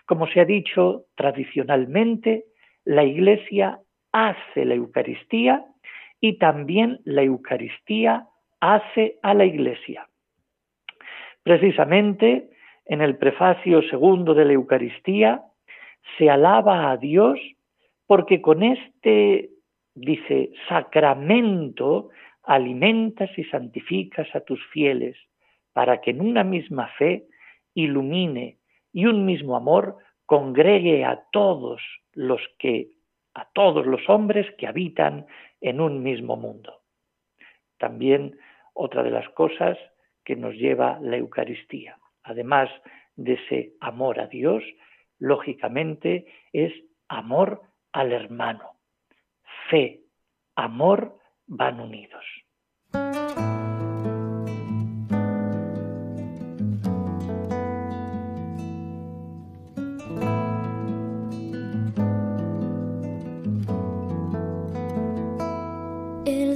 Como 0.08 0.26
se 0.26 0.40
ha 0.40 0.46
dicho 0.46 1.06
tradicionalmente, 1.14 2.46
la 2.84 3.04
Iglesia 3.04 3.80
hace 4.12 4.66
la 4.66 4.74
Eucaristía 4.74 5.64
y 6.20 6.40
también 6.40 7.00
la 7.04 7.22
Eucaristía 7.22 8.26
hace 8.60 9.20
a 9.22 9.36
la 9.36 9.46
Iglesia. 9.46 10.10
Precisamente 11.44 12.50
en 12.88 13.02
el 13.02 13.16
prefacio 13.16 13.84
segundo 13.84 14.34
de 14.34 14.46
la 14.46 14.54
Eucaristía 14.54 15.44
se 16.18 16.28
alaba 16.28 16.90
a 16.90 16.98
Dios 16.98 17.38
porque 18.08 18.42
con 18.42 18.64
este, 18.64 19.52
dice, 19.94 20.54
sacramento 20.68 22.10
alimentas 22.42 23.30
y 23.38 23.44
santificas 23.44 24.28
a 24.34 24.40
tus 24.40 24.60
fieles 24.74 25.16
para 25.76 26.00
que 26.00 26.12
en 26.12 26.22
una 26.22 26.46
misma 26.46 26.88
fe 26.98 27.28
ilumine 27.74 28.60
y 28.94 29.08
un 29.08 29.26
mismo 29.26 29.58
amor 29.58 29.98
congregue 30.26 31.04
a 31.04 31.26
todos 31.34 31.82
los 32.14 32.40
que 32.60 32.92
a 33.34 33.50
todos 33.52 33.86
los 33.86 34.08
hombres 34.08 34.48
que 34.58 34.68
habitan 34.68 35.26
en 35.60 35.82
un 35.82 36.02
mismo 36.02 36.38
mundo. 36.38 36.80
También 37.78 38.40
otra 38.74 39.04
de 39.04 39.12
las 39.12 39.28
cosas 39.32 39.78
que 40.24 40.38
nos 40.38 40.54
lleva 40.56 40.98
la 41.02 41.18
Eucaristía, 41.18 41.98
además 42.24 42.70
de 43.18 43.34
ese 43.34 43.74
amor 43.82 44.22
a 44.22 44.28
Dios, 44.28 44.64
lógicamente 45.20 46.26
es 46.54 46.72
amor 47.10 47.64
al 47.92 48.14
hermano. 48.14 48.78
Fe, 49.70 50.04
amor 50.56 51.18
van 51.48 51.82
unidos. 51.82 52.24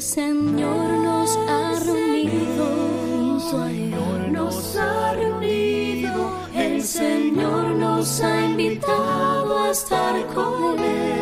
Señor 0.09 0.89
nos 1.03 1.37
ha 1.47 1.79
reunido, 1.85 3.39
Señor 3.51 4.31
nos 4.31 4.75
ha 4.75 5.13
reunido, 5.13 6.31
el 6.55 6.81
Señor 6.81 7.75
nos 7.75 8.19
ha 8.21 8.45
invitado 8.47 9.59
a 9.59 9.69
estar 9.69 10.25
con 10.33 10.79
Él. 10.79 11.18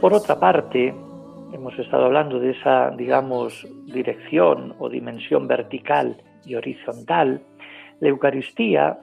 Por 0.00 0.14
otra 0.14 0.40
parte, 0.40 0.94
hemos 1.52 1.78
estado 1.78 2.06
hablando 2.06 2.40
de 2.40 2.52
esa, 2.52 2.90
digamos, 2.90 3.68
dirección 3.84 4.74
o 4.78 4.88
dimensión 4.88 5.46
vertical 5.46 6.16
y 6.46 6.54
horizontal. 6.54 7.42
La 8.00 8.08
Eucaristía 8.08 8.98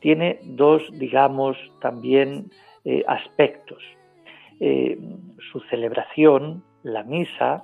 tiene 0.00 0.40
dos, 0.42 0.82
digamos, 0.98 1.56
también 1.80 2.50
eh, 2.84 3.04
aspectos. 3.06 3.80
Eh, 4.58 4.98
su 5.52 5.60
celebración, 5.70 6.64
la 6.82 7.04
misa, 7.04 7.62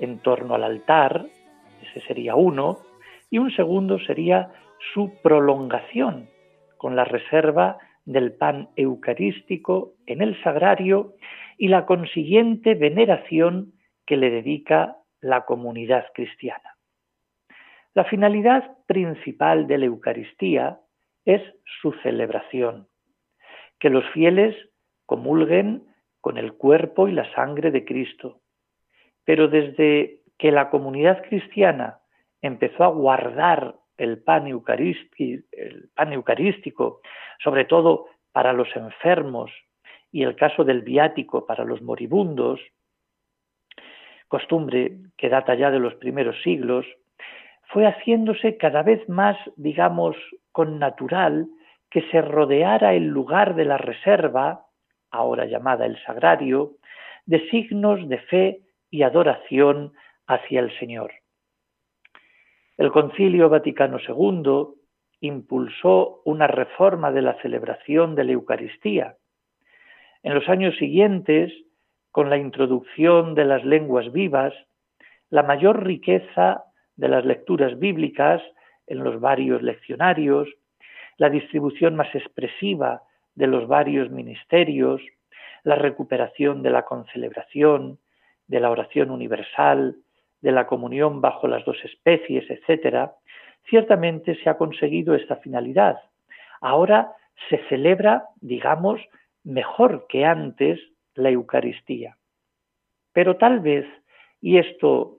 en 0.00 0.18
torno 0.18 0.56
al 0.56 0.64
altar, 0.64 1.26
ese 1.82 2.00
sería 2.00 2.34
uno, 2.34 2.78
y 3.30 3.38
un 3.38 3.52
segundo 3.52 4.00
sería 4.00 4.50
su 4.92 5.12
prolongación, 5.22 6.28
con 6.78 6.96
la 6.96 7.04
reserva 7.04 7.78
del 8.06 8.32
pan 8.32 8.70
eucarístico 8.74 9.92
en 10.06 10.20
el 10.20 10.42
sagrario 10.42 11.14
y 11.58 11.68
la 11.68 11.86
consiguiente 11.86 12.74
veneración 12.74 13.72
que 14.06 14.16
le 14.16 14.30
dedica 14.30 14.96
la 15.20 15.44
comunidad 15.44 16.06
cristiana. 16.14 16.76
La 17.94 18.04
finalidad 18.04 18.76
principal 18.86 19.66
de 19.66 19.78
la 19.78 19.86
Eucaristía 19.86 20.80
es 21.24 21.40
su 21.80 21.92
celebración, 22.02 22.88
que 23.78 23.88
los 23.88 24.04
fieles 24.10 24.54
comulguen 25.06 25.86
con 26.20 26.38
el 26.38 26.54
cuerpo 26.54 27.08
y 27.08 27.12
la 27.12 27.32
sangre 27.34 27.70
de 27.70 27.84
Cristo. 27.84 28.40
Pero 29.24 29.48
desde 29.48 30.20
que 30.38 30.50
la 30.50 30.70
comunidad 30.70 31.22
cristiana 31.22 32.00
empezó 32.42 32.84
a 32.84 32.88
guardar 32.88 33.76
el 33.96 34.22
pan, 34.22 34.46
el 34.46 35.90
pan 35.94 36.12
eucarístico, 36.12 37.00
sobre 37.42 37.64
todo 37.64 38.06
para 38.32 38.52
los 38.52 38.68
enfermos 38.74 39.50
y 40.14 40.22
el 40.22 40.36
caso 40.36 40.62
del 40.62 40.82
viático 40.82 41.44
para 41.44 41.64
los 41.64 41.82
moribundos, 41.82 42.60
costumbre 44.28 44.92
que 45.16 45.28
data 45.28 45.56
ya 45.56 45.72
de 45.72 45.80
los 45.80 45.96
primeros 45.96 46.40
siglos, 46.44 46.86
fue 47.64 47.84
haciéndose 47.84 48.56
cada 48.56 48.84
vez 48.84 49.08
más, 49.08 49.36
digamos, 49.56 50.14
con 50.52 50.78
natural 50.78 51.48
que 51.90 52.02
se 52.12 52.22
rodeara 52.22 52.94
el 52.94 53.08
lugar 53.08 53.56
de 53.56 53.64
la 53.64 53.76
reserva, 53.76 54.66
ahora 55.10 55.46
llamada 55.46 55.84
el 55.84 56.00
sagrario, 56.04 56.76
de 57.26 57.50
signos 57.50 58.08
de 58.08 58.18
fe 58.18 58.60
y 58.90 59.02
adoración 59.02 59.94
hacia 60.28 60.60
el 60.60 60.70
Señor. 60.78 61.10
El 62.76 62.92
Concilio 62.92 63.48
Vaticano 63.48 63.98
II 63.98 64.76
impulsó 65.22 66.22
una 66.24 66.46
reforma 66.46 67.10
de 67.10 67.22
la 67.22 67.34
celebración 67.42 68.14
de 68.14 68.22
la 68.22 68.32
Eucaristía. 68.32 69.16
En 70.24 70.32
los 70.34 70.48
años 70.48 70.74
siguientes, 70.78 71.52
con 72.10 72.30
la 72.30 72.38
introducción 72.38 73.34
de 73.34 73.44
las 73.44 73.62
lenguas 73.62 74.10
vivas, 74.10 74.54
la 75.28 75.42
mayor 75.42 75.84
riqueza 75.84 76.64
de 76.96 77.08
las 77.08 77.26
lecturas 77.26 77.78
bíblicas 77.78 78.40
en 78.86 79.04
los 79.04 79.20
varios 79.20 79.60
leccionarios, 79.60 80.48
la 81.18 81.28
distribución 81.28 81.94
más 81.94 82.12
expresiva 82.14 83.02
de 83.34 83.46
los 83.46 83.68
varios 83.68 84.10
ministerios, 84.10 85.02
la 85.62 85.76
recuperación 85.76 86.62
de 86.62 86.70
la 86.70 86.86
concelebración, 86.86 87.98
de 88.46 88.60
la 88.60 88.70
oración 88.70 89.10
universal, 89.10 89.96
de 90.40 90.52
la 90.52 90.66
comunión 90.66 91.20
bajo 91.20 91.48
las 91.48 91.66
dos 91.66 91.76
especies, 91.84 92.50
etcétera, 92.50 93.12
ciertamente 93.68 94.36
se 94.42 94.48
ha 94.48 94.56
conseguido 94.56 95.14
esta 95.14 95.36
finalidad. 95.36 95.98
Ahora 96.62 97.12
se 97.50 97.58
celebra, 97.68 98.24
digamos, 98.40 99.02
mejor 99.44 100.06
que 100.08 100.24
antes 100.24 100.80
la 101.14 101.30
Eucaristía. 101.30 102.16
Pero 103.12 103.36
tal 103.36 103.60
vez, 103.60 103.86
y 104.40 104.58
esto 104.58 105.18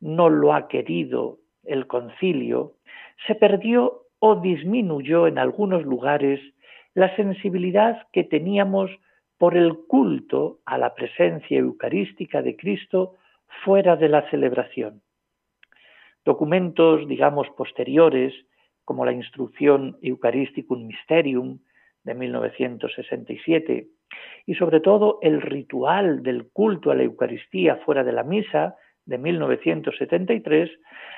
no 0.00 0.30
lo 0.30 0.54
ha 0.54 0.68
querido 0.68 1.38
el 1.64 1.86
concilio, 1.86 2.74
se 3.26 3.34
perdió 3.34 4.04
o 4.18 4.36
disminuyó 4.36 5.26
en 5.26 5.38
algunos 5.38 5.84
lugares 5.84 6.40
la 6.94 7.14
sensibilidad 7.16 8.06
que 8.12 8.24
teníamos 8.24 8.90
por 9.38 9.56
el 9.56 9.76
culto 9.86 10.60
a 10.64 10.78
la 10.78 10.94
presencia 10.94 11.58
eucarística 11.58 12.40
de 12.40 12.56
Cristo 12.56 13.14
fuera 13.64 13.96
de 13.96 14.08
la 14.08 14.28
celebración. 14.30 15.02
Documentos, 16.24 17.06
digamos, 17.06 17.48
posteriores, 17.50 18.34
como 18.84 19.04
la 19.04 19.12
Instrucción 19.12 19.98
Eucharisticum 20.00 20.86
Mysterium 20.86 21.58
de 22.06 22.14
1967, 22.14 23.88
y 24.46 24.54
sobre 24.54 24.80
todo 24.80 25.18
el 25.22 25.42
ritual 25.42 26.22
del 26.22 26.48
culto 26.52 26.90
a 26.90 26.94
la 26.94 27.02
Eucaristía 27.02 27.76
fuera 27.84 28.04
de 28.04 28.12
la 28.12 28.22
misa 28.22 28.76
de 29.04 29.18
1973, 29.18 30.70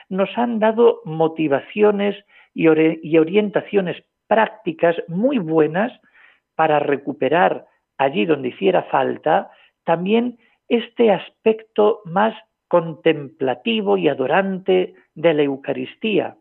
nos 0.09 0.31
han 0.37 0.59
dado 0.59 1.01
motivaciones 1.05 2.16
y, 2.55 2.66
orientaciones 2.66 4.03
prácticas 4.27 4.96
muy 5.09 5.38
buenas 5.38 5.92
para 6.55 6.79
recuperar 6.81 7.66
allí 7.98 8.24
donde 8.24 8.48
hiciera 8.48 8.83
falta 8.85 9.51
también 9.85 10.38
este 10.68 11.11
aspecto 11.11 12.01
más 12.05 12.35
contemplativo 12.66 13.96
y 13.98 14.09
adorante 14.09 14.94
de 15.14 15.35
la 15.35 15.42
Eucaristía, 15.42 16.37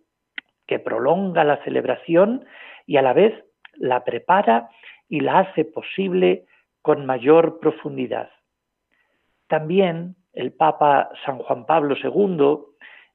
que 0.65 0.79
prolonga 0.79 1.43
la 1.43 1.63
celebración 1.63 2.45
y 2.85 2.97
a 2.97 3.01
la 3.01 3.13
vez 3.13 3.33
la 3.79 4.03
prepara 4.03 4.69
y 5.09 5.21
la 5.21 5.39
hace 5.39 5.65
posible 5.65 6.45
con 6.81 7.05
mayor 7.05 7.59
profundidad. 7.59 8.29
También 9.47 10.15
el 10.33 10.51
Papa 10.51 11.09
San 11.25 11.39
Juan 11.39 11.65
Pablo 11.65 11.95
II, 12.01 12.59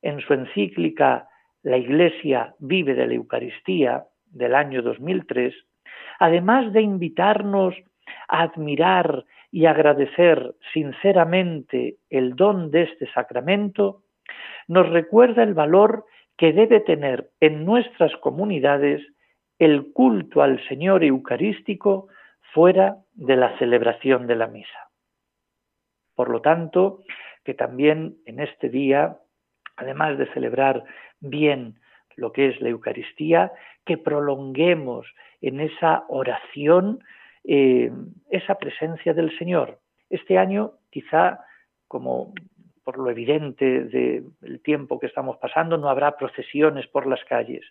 en 0.02 0.20
su 0.20 0.34
encíclica 0.34 1.28
La 1.62 1.76
Iglesia 1.76 2.54
vive 2.58 2.94
de 2.94 3.06
la 3.06 3.14
Eucaristía 3.14 4.04
del 4.26 4.54
año 4.54 4.82
2003, 4.82 5.54
además 6.18 6.72
de 6.72 6.82
invitarnos 6.82 7.74
a 8.28 8.42
admirar 8.42 9.24
y 9.50 9.66
agradecer 9.66 10.54
sinceramente 10.72 11.96
el 12.10 12.34
don 12.34 12.70
de 12.70 12.82
este 12.82 13.06
sacramento, 13.12 14.02
nos 14.66 14.88
recuerda 14.88 15.42
el 15.42 15.54
valor 15.54 16.06
que 16.36 16.52
debe 16.52 16.80
tener 16.80 17.30
en 17.40 17.64
nuestras 17.64 18.16
comunidades 18.16 19.02
el 19.62 19.92
culto 19.92 20.42
al 20.42 20.60
Señor 20.66 21.04
Eucarístico 21.04 22.08
fuera 22.52 22.96
de 23.14 23.36
la 23.36 23.56
celebración 23.58 24.26
de 24.26 24.34
la 24.34 24.48
misa. 24.48 24.90
Por 26.16 26.30
lo 26.30 26.42
tanto, 26.42 27.04
que 27.44 27.54
también 27.54 28.16
en 28.26 28.40
este 28.40 28.68
día, 28.68 29.18
además 29.76 30.18
de 30.18 30.26
celebrar 30.32 30.82
bien 31.20 31.78
lo 32.16 32.32
que 32.32 32.48
es 32.48 32.60
la 32.60 32.70
Eucaristía, 32.70 33.52
que 33.84 33.98
prolonguemos 33.98 35.06
en 35.40 35.60
esa 35.60 36.06
oración 36.08 36.98
eh, 37.44 37.92
esa 38.30 38.56
presencia 38.56 39.14
del 39.14 39.30
Señor. 39.38 39.78
Este 40.10 40.38
año, 40.38 40.72
quizá, 40.90 41.38
como 41.86 42.34
por 42.82 42.98
lo 42.98 43.08
evidente 43.10 43.84
del 43.84 44.60
tiempo 44.64 44.98
que 44.98 45.06
estamos 45.06 45.36
pasando, 45.36 45.78
no 45.78 45.88
habrá 45.88 46.16
procesiones 46.16 46.88
por 46.88 47.06
las 47.06 47.24
calles, 47.26 47.64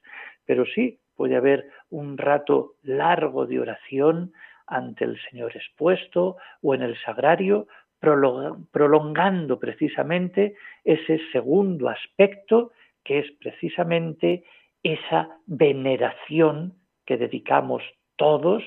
pero 0.45 0.65
sí 0.65 1.00
puede 1.21 1.35
haber 1.35 1.69
un 1.91 2.17
rato 2.17 2.77
largo 2.81 3.45
de 3.45 3.59
oración 3.59 4.33
ante 4.65 5.05
el 5.05 5.21
Señor 5.29 5.55
expuesto 5.55 6.37
o 6.63 6.73
en 6.73 6.81
el 6.81 6.97
sagrario, 7.05 7.67
prolongando 7.99 9.59
precisamente 9.59 10.55
ese 10.83 11.19
segundo 11.31 11.89
aspecto 11.89 12.71
que 13.03 13.19
es 13.19 13.31
precisamente 13.39 14.45
esa 14.81 15.29
veneración 15.45 16.73
que 17.05 17.17
dedicamos 17.17 17.83
todos 18.15 18.63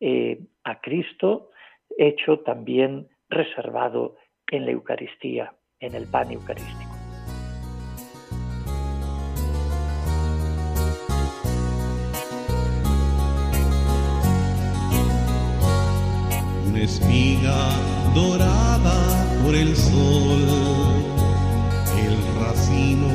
eh, 0.00 0.40
a 0.62 0.82
Cristo, 0.82 1.52
hecho 1.96 2.40
también 2.40 3.08
reservado 3.30 4.16
en 4.50 4.66
la 4.66 4.72
Eucaristía, 4.72 5.54
en 5.80 5.94
el 5.94 6.06
pan 6.06 6.32
eucarístico. 6.32 6.83
Dorada 18.14 19.42
por 19.44 19.54
el 19.54 19.74
sol, 19.76 20.42
el 21.98 22.16
racimo 22.44 23.10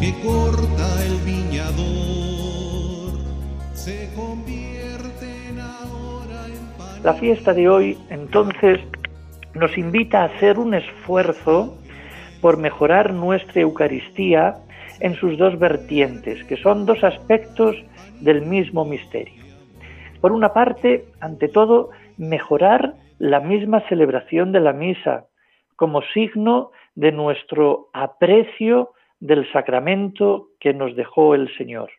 que 0.00 0.14
corta 0.22 1.04
el 1.04 1.16
viñador 1.24 3.12
se 3.74 4.10
convierte 4.14 4.68
la 7.04 7.14
fiesta 7.14 7.54
de 7.54 7.68
hoy, 7.68 7.96
entonces, 8.10 8.80
nos 9.54 9.78
invita 9.78 10.22
a 10.22 10.24
hacer 10.24 10.58
un 10.58 10.74
esfuerzo 10.74 11.78
por 12.40 12.56
mejorar 12.58 13.14
nuestra 13.14 13.62
Eucaristía 13.62 14.58
en 15.00 15.14
sus 15.14 15.38
dos 15.38 15.58
vertientes, 15.58 16.44
que 16.44 16.56
son 16.56 16.86
dos 16.86 17.04
aspectos 17.04 17.76
del 18.20 18.42
mismo 18.42 18.84
misterio. 18.84 19.42
Por 20.20 20.32
una 20.32 20.52
parte, 20.52 21.06
ante 21.20 21.48
todo, 21.48 21.90
mejorar 22.16 22.94
la 23.18 23.40
misma 23.40 23.80
celebración 23.88 24.52
de 24.52 24.60
la 24.60 24.72
misa 24.72 25.26
como 25.76 26.02
signo 26.02 26.70
de 26.94 27.12
nuestro 27.12 27.88
aprecio 27.92 28.92
del 29.20 29.50
sacramento 29.52 30.48
que 30.60 30.72
nos 30.72 30.94
dejó 30.96 31.34
el 31.34 31.54
Señor. 31.56 31.90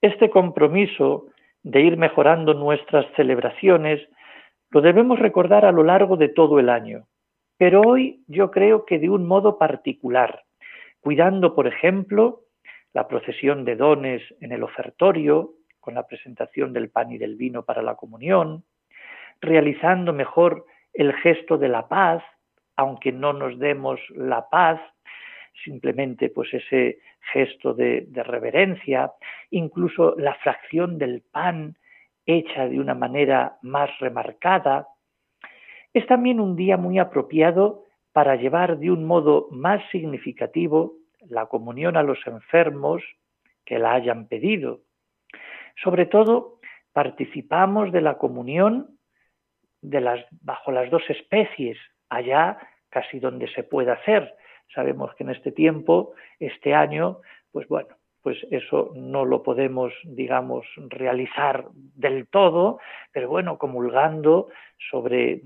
Este 0.00 0.30
compromiso 0.30 1.26
de 1.62 1.82
ir 1.82 1.96
mejorando 1.96 2.54
nuestras 2.54 3.06
celebraciones, 3.16 4.00
lo 4.70 4.80
debemos 4.80 5.18
recordar 5.18 5.64
a 5.64 5.72
lo 5.72 5.82
largo 5.82 6.16
de 6.16 6.28
todo 6.28 6.58
el 6.58 6.68
año. 6.68 7.06
Pero 7.56 7.82
hoy 7.82 8.22
yo 8.26 8.50
creo 8.50 8.84
que 8.84 8.98
de 8.98 9.10
un 9.10 9.26
modo 9.26 9.58
particular, 9.58 10.44
cuidando, 11.00 11.54
por 11.54 11.66
ejemplo, 11.66 12.42
la 12.94 13.08
procesión 13.08 13.64
de 13.64 13.76
dones 13.76 14.22
en 14.40 14.52
el 14.52 14.62
ofertorio, 14.62 15.54
con 15.80 15.94
la 15.94 16.06
presentación 16.06 16.72
del 16.72 16.90
pan 16.90 17.12
y 17.12 17.18
del 17.18 17.36
vino 17.36 17.64
para 17.64 17.82
la 17.82 17.96
comunión, 17.96 18.64
realizando 19.40 20.12
mejor 20.12 20.66
el 20.92 21.12
gesto 21.14 21.58
de 21.58 21.68
la 21.68 21.88
paz, 21.88 22.22
aunque 22.76 23.12
no 23.12 23.32
nos 23.32 23.58
demos 23.58 24.00
la 24.10 24.48
paz, 24.48 24.80
simplemente 25.64 26.30
pues 26.30 26.52
ese 26.54 26.98
gesto 27.32 27.74
de, 27.74 28.06
de, 28.08 28.22
reverencia, 28.22 29.12
incluso 29.50 30.14
la 30.16 30.34
fracción 30.36 30.98
del 30.98 31.22
pan 31.22 31.76
hecha 32.26 32.68
de 32.68 32.78
una 32.78 32.94
manera 32.94 33.58
más 33.62 33.90
remarcada. 33.98 34.88
Es 35.92 36.06
también 36.06 36.40
un 36.40 36.56
día 36.56 36.76
muy 36.76 36.98
apropiado 36.98 37.84
para 38.12 38.36
llevar 38.36 38.78
de 38.78 38.90
un 38.90 39.04
modo 39.04 39.48
más 39.50 39.82
significativo 39.90 40.94
la 41.28 41.46
comunión 41.46 41.96
a 41.96 42.02
los 42.02 42.18
enfermos 42.26 43.02
que 43.64 43.78
la 43.78 43.94
hayan 43.94 44.28
pedido. 44.28 44.80
Sobre 45.82 46.06
todo, 46.06 46.58
participamos 46.92 47.92
de 47.92 48.00
la 48.00 48.18
comunión 48.18 48.97
de 49.80 50.00
las, 50.00 50.24
bajo 50.42 50.72
las 50.72 50.90
dos 50.90 51.02
especies, 51.08 51.78
allá 52.08 52.58
casi 52.90 53.18
donde 53.20 53.48
se 53.48 53.62
pueda 53.62 53.94
hacer. 53.94 54.34
Sabemos 54.74 55.14
que 55.14 55.24
en 55.24 55.30
este 55.30 55.52
tiempo, 55.52 56.12
este 56.38 56.74
año, 56.74 57.20
pues 57.52 57.68
bueno, 57.68 57.96
pues 58.22 58.38
eso 58.50 58.92
no 58.94 59.24
lo 59.24 59.42
podemos, 59.42 59.92
digamos, 60.04 60.66
realizar 60.88 61.68
del 61.72 62.26
todo, 62.28 62.78
pero 63.12 63.28
bueno, 63.28 63.58
comulgando 63.58 64.48
sobre, 64.90 65.40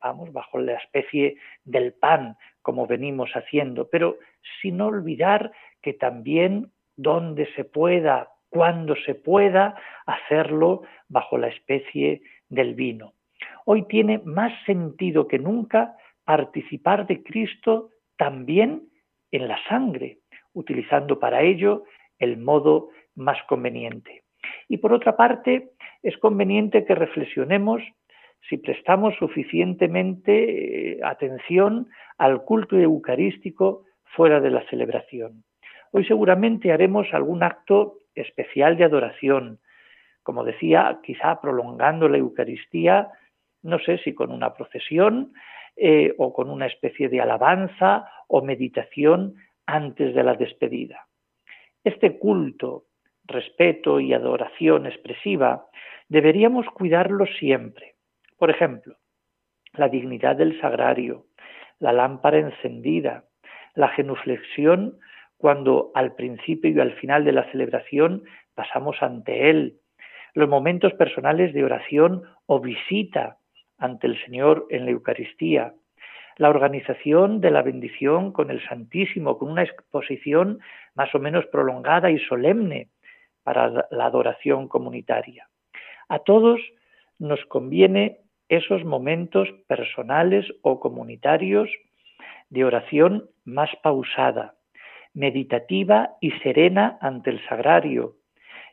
vamos, 0.00 0.32
bajo 0.32 0.58
la 0.58 0.74
especie 0.74 1.36
del 1.64 1.92
pan, 1.92 2.36
como 2.62 2.86
venimos 2.86 3.30
haciendo, 3.32 3.88
pero 3.90 4.18
sin 4.60 4.80
olvidar 4.80 5.52
que 5.82 5.92
también 5.92 6.70
donde 6.96 7.52
se 7.54 7.64
pueda, 7.64 8.30
cuando 8.48 8.94
se 8.96 9.14
pueda, 9.14 9.74
hacerlo 10.06 10.82
bajo 11.08 11.38
la 11.38 11.48
especie 11.48 12.22
del 12.48 12.74
vino. 12.74 13.14
Hoy 13.64 13.86
tiene 13.86 14.20
más 14.24 14.52
sentido 14.64 15.28
que 15.28 15.38
nunca 15.38 15.96
participar 16.24 17.06
de 17.06 17.22
Cristo 17.22 17.90
también 18.16 18.88
en 19.30 19.48
la 19.48 19.58
sangre, 19.68 20.18
utilizando 20.52 21.18
para 21.18 21.42
ello 21.42 21.84
el 22.18 22.38
modo 22.38 22.90
más 23.14 23.38
conveniente. 23.48 24.22
Y 24.68 24.78
por 24.78 24.92
otra 24.92 25.16
parte, 25.16 25.70
es 26.02 26.16
conveniente 26.18 26.84
que 26.84 26.94
reflexionemos 26.94 27.82
si 28.48 28.56
prestamos 28.56 29.14
suficientemente 29.16 30.94
eh, 30.94 31.00
atención 31.04 31.88
al 32.18 32.44
culto 32.44 32.76
eucarístico 32.76 33.84
fuera 34.04 34.40
de 34.40 34.50
la 34.50 34.66
celebración. 34.68 35.44
Hoy 35.92 36.04
seguramente 36.04 36.72
haremos 36.72 37.06
algún 37.12 37.42
acto 37.42 37.98
especial 38.14 38.76
de 38.76 38.84
adoración, 38.84 39.60
como 40.22 40.44
decía, 40.44 41.00
quizá 41.02 41.40
prolongando 41.40 42.08
la 42.08 42.18
Eucaristía, 42.18 43.10
no 43.62 43.78
sé 43.78 43.98
si 43.98 44.14
con 44.14 44.32
una 44.32 44.54
procesión 44.54 45.32
eh, 45.76 46.14
o 46.18 46.32
con 46.32 46.50
una 46.50 46.66
especie 46.66 47.08
de 47.08 47.20
alabanza 47.20 48.08
o 48.28 48.42
meditación 48.42 49.34
antes 49.66 50.14
de 50.14 50.22
la 50.22 50.34
despedida. 50.34 51.06
Este 51.84 52.18
culto, 52.18 52.84
respeto 53.24 54.00
y 54.00 54.12
adoración 54.12 54.86
expresiva 54.86 55.66
deberíamos 56.08 56.66
cuidarlo 56.66 57.26
siempre. 57.26 57.94
Por 58.36 58.50
ejemplo, 58.50 58.96
la 59.72 59.88
dignidad 59.88 60.36
del 60.36 60.60
sagrario, 60.60 61.26
la 61.78 61.92
lámpara 61.92 62.38
encendida, 62.38 63.24
la 63.74 63.88
genuflexión 63.88 64.98
cuando 65.38 65.90
al 65.94 66.14
principio 66.14 66.70
y 66.70 66.80
al 66.80 66.92
final 66.94 67.24
de 67.24 67.32
la 67.32 67.50
celebración 67.50 68.24
pasamos 68.54 69.02
ante 69.02 69.50
Él, 69.50 69.78
los 70.34 70.48
momentos 70.48 70.92
personales 70.94 71.52
de 71.52 71.64
oración 71.64 72.22
o 72.46 72.60
visita 72.60 73.38
ante 73.82 74.06
el 74.06 74.16
Señor 74.24 74.66
en 74.70 74.84
la 74.84 74.92
Eucaristía, 74.92 75.74
la 76.36 76.50
organización 76.50 77.40
de 77.40 77.50
la 77.50 77.62
bendición 77.62 78.32
con 78.32 78.50
el 78.50 78.64
Santísimo, 78.68 79.38
con 79.38 79.50
una 79.50 79.64
exposición 79.64 80.60
más 80.94 81.12
o 81.14 81.18
menos 81.18 81.44
prolongada 81.46 82.10
y 82.10 82.18
solemne 82.20 82.88
para 83.42 83.88
la 83.90 84.06
adoración 84.06 84.68
comunitaria. 84.68 85.48
A 86.08 86.20
todos 86.20 86.60
nos 87.18 87.44
conviene 87.46 88.20
esos 88.48 88.84
momentos 88.84 89.48
personales 89.66 90.46
o 90.62 90.78
comunitarios 90.78 91.68
de 92.50 92.64
oración 92.64 93.30
más 93.44 93.70
pausada, 93.82 94.54
meditativa 95.12 96.10
y 96.20 96.30
serena 96.42 96.98
ante 97.00 97.30
el 97.30 97.44
sagrario, 97.48 98.14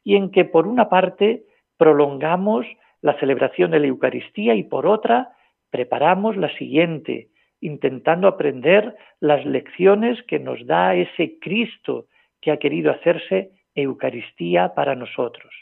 y 0.04 0.15
en 0.15 0.30
que 0.32 0.45
por 0.45 0.67
una 0.67 0.88
parte 0.88 1.45
prolongamos 1.78 2.65
la 3.01 3.17
celebración 3.19 3.71
de 3.71 3.79
la 3.79 3.88
Eucaristía 3.88 4.55
y 4.55 4.63
por 4.63 4.88
otra 4.88 5.33
preparamos 5.69 6.35
la 6.38 6.49
siguiente, 6.57 7.29
intentando 7.62 8.27
aprender 8.27 8.95
las 9.19 9.45
lecciones 9.45 10.21
que 10.23 10.39
nos 10.39 10.65
da 10.65 10.95
ese 10.95 11.38
Cristo 11.39 12.07
que 12.41 12.51
ha 12.51 12.57
querido 12.57 12.91
hacerse 12.91 13.51
Eucaristía 13.75 14.73
para 14.73 14.95
nosotros. 14.95 15.53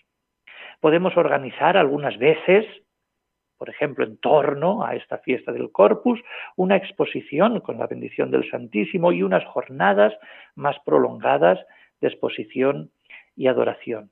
Podemos 0.80 1.18
organizar 1.18 1.76
algunas 1.76 2.18
veces, 2.18 2.66
por 3.58 3.70
ejemplo, 3.70 4.06
en 4.06 4.18
torno 4.18 4.84
a 4.86 4.96
esta 4.96 5.18
fiesta 5.20 5.52
del 5.52 5.72
Corpus, 5.72 6.20
una 6.56 6.76
exposición 6.76 7.60
con 7.62 7.80
la 7.80 7.88
bendición 7.88 8.30
del 8.32 8.50
Santísimo 8.50 9.12
y 9.12 9.24
unas 9.24 9.44
jornadas 9.46 10.14
más 10.56 10.78
prolongadas 10.86 11.60
de 12.00 12.08
exposición 12.08 12.92
y 13.36 13.48
adoración. 13.48 14.12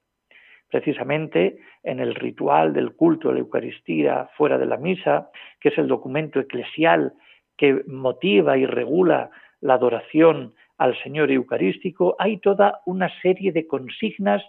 Precisamente 0.70 1.58
en 1.84 2.00
el 2.00 2.16
ritual 2.16 2.74
del 2.74 2.96
culto 2.96 3.30
a 3.30 3.34
la 3.34 3.40
Eucaristía 3.40 4.30
fuera 4.36 4.58
de 4.58 4.66
la 4.66 4.78
misa, 4.78 5.30
que 5.60 5.70
es 5.70 5.78
el 5.78 5.88
documento 5.88 6.40
eclesial 6.40 7.14
que 7.58 7.84
motiva 7.88 8.58
y 8.58 8.66
regula 8.66 9.30
la 9.62 9.76
adoración 9.76 10.54
al 10.78 10.98
Señor 11.02 11.32
Eucarístico, 11.32 12.16
hay 12.20 12.38
toda 12.38 12.82
una 12.86 13.10
serie 13.22 13.52
de 13.52 13.68
consignas, 13.68 14.44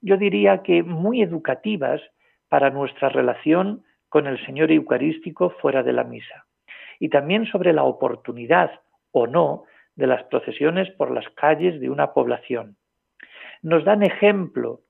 yo 0.00 0.16
diría 0.16 0.62
que 0.62 0.82
muy 0.82 1.22
educativas 1.22 2.00
para 2.48 2.70
nuestra 2.70 3.08
relación 3.08 3.84
con 4.08 4.26
el 4.26 4.44
Señor 4.46 4.70
Eucarístico 4.70 5.50
fuera 5.60 5.82
de 5.82 5.92
la 5.92 6.04
misa. 6.04 6.46
Y 6.98 7.08
también 7.08 7.46
sobre 7.46 7.72
la 7.72 7.84
oportunidad 7.84 8.80
o 9.12 9.26
no 9.26 9.64
de 9.96 10.06
las 10.06 10.24
procesiones 10.24 10.90
por 10.92 11.10
las 11.10 11.28
calles 11.30 11.80
de 11.80 11.90
una 11.90 12.12
población. 12.12 12.76
Nos 13.62 13.84
dan 13.84 14.02
ejemplo 14.02 14.80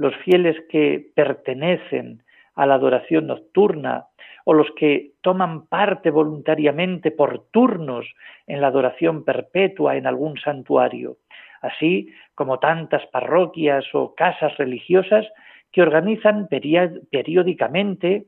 los 0.00 0.16
fieles 0.24 0.56
que 0.70 1.12
pertenecen 1.14 2.22
a 2.54 2.64
la 2.64 2.76
adoración 2.76 3.26
nocturna 3.26 4.06
o 4.46 4.54
los 4.54 4.68
que 4.74 5.12
toman 5.20 5.66
parte 5.66 6.08
voluntariamente 6.08 7.10
por 7.10 7.44
turnos 7.50 8.06
en 8.46 8.62
la 8.62 8.68
adoración 8.68 9.26
perpetua 9.26 9.96
en 9.96 10.06
algún 10.06 10.40
santuario, 10.40 11.18
así 11.60 12.08
como 12.34 12.58
tantas 12.58 13.06
parroquias 13.08 13.84
o 13.92 14.14
casas 14.14 14.56
religiosas 14.56 15.26
que 15.70 15.82
organizan 15.82 16.48
periódicamente, 16.48 18.24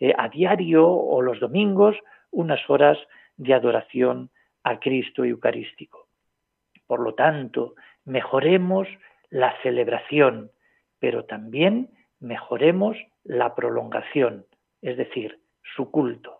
eh, 0.00 0.14
a 0.16 0.30
diario 0.30 0.88
o 0.88 1.20
los 1.20 1.38
domingos, 1.38 1.96
unas 2.30 2.60
horas 2.70 2.96
de 3.36 3.52
adoración 3.52 4.30
a 4.64 4.80
Cristo 4.80 5.26
Eucarístico. 5.26 6.06
Por 6.86 7.00
lo 7.00 7.12
tanto, 7.12 7.74
mejoremos 8.06 8.88
la 9.28 9.54
celebración, 9.62 10.50
pero 11.00 11.24
también 11.24 11.90
mejoremos 12.20 12.96
la 13.24 13.54
prolongación, 13.54 14.46
es 14.82 14.96
decir, 14.96 15.40
su 15.74 15.90
culto. 15.90 16.39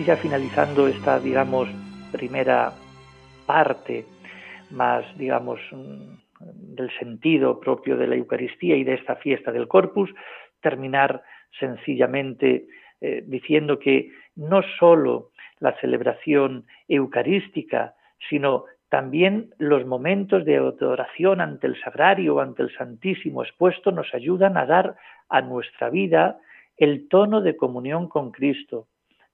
Y 0.00 0.04
ya 0.04 0.16
finalizando 0.16 0.88
esta, 0.88 1.20
digamos, 1.20 1.68
primera 2.10 2.72
parte 3.44 4.06
más, 4.70 5.04
digamos, 5.18 5.60
mm, 5.72 6.74
del 6.74 6.90
sentido 6.98 7.60
propio 7.60 7.98
de 7.98 8.06
la 8.06 8.14
Eucaristía 8.14 8.76
y 8.76 8.84
de 8.84 8.94
esta 8.94 9.16
fiesta 9.16 9.52
del 9.52 9.68
Corpus, 9.68 10.08
terminar 10.62 11.22
sencillamente 11.58 12.66
eh, 13.02 13.22
diciendo 13.26 13.78
que 13.78 14.10
no 14.36 14.62
sólo 14.78 15.32
la 15.58 15.78
celebración 15.80 16.64
eucarística, 16.88 17.94
sino 18.30 18.64
también 18.88 19.50
los 19.58 19.84
momentos 19.84 20.46
de 20.46 20.56
adoración 20.56 21.42
ante 21.42 21.66
el 21.66 21.78
sagrario 21.78 22.36
o 22.36 22.40
ante 22.40 22.62
el 22.62 22.74
Santísimo 22.74 23.42
expuesto 23.42 23.92
nos 23.92 24.14
ayudan 24.14 24.56
a 24.56 24.64
dar 24.64 24.96
a 25.28 25.42
nuestra 25.42 25.90
vida 25.90 26.38
el 26.78 27.06
tono 27.08 27.42
de 27.42 27.54
comunión 27.54 28.08
con 28.08 28.30
Cristo, 28.30 28.86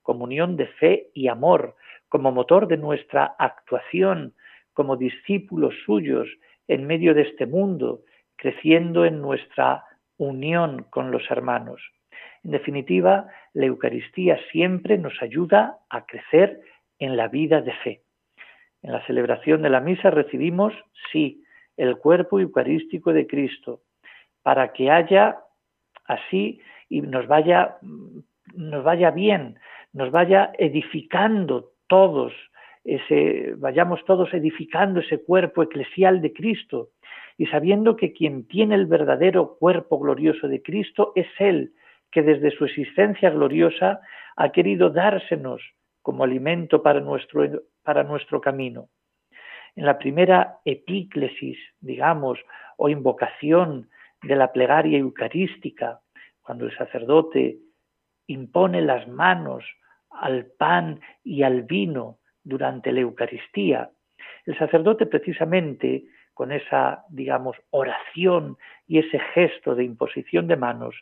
comunión 0.07 0.55
de 0.55 0.67
fe 0.67 1.09
y 1.13 1.27
amor, 1.27 1.75
como 2.07 2.31
motor 2.31 2.69
de 2.69 2.77
nuestra 2.77 3.35
actuación 3.37 4.33
como 4.71 4.95
discípulos 4.95 5.73
suyos 5.85 6.29
en 6.69 6.87
medio 6.87 7.13
de 7.13 7.23
este 7.23 7.45
mundo, 7.45 8.03
creciendo 8.37 9.03
en 9.03 9.21
nuestra 9.21 9.83
unión 10.15 10.85
con 10.91 11.11
los 11.11 11.29
hermanos. 11.29 11.81
En 12.45 12.51
definitiva, 12.51 13.27
la 13.53 13.65
Eucaristía 13.65 14.39
siempre 14.53 14.97
nos 14.97 15.21
ayuda 15.21 15.79
a 15.89 16.05
crecer 16.05 16.61
en 16.99 17.17
la 17.17 17.27
vida 17.27 17.59
de 17.59 17.73
fe. 17.83 18.01
En 18.83 18.93
la 18.93 19.05
celebración 19.07 19.61
de 19.61 19.71
la 19.71 19.81
misa 19.81 20.09
recibimos, 20.09 20.73
sí, 21.11 21.43
el 21.75 21.97
cuerpo 21.97 22.39
eucarístico 22.39 23.11
de 23.11 23.27
Cristo, 23.27 23.81
para 24.41 24.71
que 24.71 24.89
haya 24.89 25.37
así 26.05 26.61
y 26.87 27.01
nos 27.01 27.27
vaya, 27.27 27.75
nos 28.53 28.83
vaya 28.85 29.11
bien, 29.11 29.59
nos 29.93 30.11
vaya 30.11 30.51
edificando 30.57 31.71
todos, 31.87 32.33
ese, 32.83 33.53
vayamos 33.57 34.03
todos 34.05 34.33
edificando 34.33 34.99
ese 34.99 35.23
cuerpo 35.23 35.63
eclesial 35.63 36.21
de 36.21 36.33
Cristo 36.33 36.89
y 37.37 37.45
sabiendo 37.47 37.95
que 37.95 38.13
quien 38.13 38.47
tiene 38.47 38.75
el 38.75 38.85
verdadero 38.85 39.57
cuerpo 39.57 39.99
glorioso 39.99 40.47
de 40.47 40.61
Cristo 40.61 41.11
es 41.15 41.27
Él, 41.39 41.73
que 42.11 42.21
desde 42.21 42.51
su 42.51 42.65
existencia 42.65 43.29
gloriosa 43.29 44.01
ha 44.35 44.51
querido 44.51 44.89
dársenos 44.89 45.61
como 46.01 46.23
alimento 46.23 46.81
para 46.81 46.99
nuestro, 46.99 47.45
para 47.83 48.03
nuestro 48.03 48.39
camino. 48.39 48.89
En 49.75 49.85
la 49.85 49.97
primera 49.99 50.59
epíclesis, 50.65 51.57
digamos, 51.79 52.39
o 52.77 52.89
invocación 52.89 53.89
de 54.23 54.35
la 54.35 54.51
plegaria 54.51 54.97
eucarística, 54.97 55.99
cuando 56.41 56.65
el 56.65 56.75
sacerdote 56.77 57.57
impone 58.27 58.81
las 58.81 59.07
manos 59.07 59.63
al 60.11 60.45
pan 60.57 60.99
y 61.23 61.43
al 61.43 61.63
vino 61.63 62.17
durante 62.43 62.91
la 62.91 63.01
Eucaristía, 63.01 63.89
el 64.45 64.57
sacerdote 64.57 65.05
precisamente 65.05 66.05
con 66.33 66.51
esa, 66.51 67.03
digamos, 67.09 67.57
oración 67.71 68.57
y 68.87 68.99
ese 68.99 69.19
gesto 69.33 69.75
de 69.75 69.83
imposición 69.83 70.47
de 70.47 70.55
manos, 70.55 70.95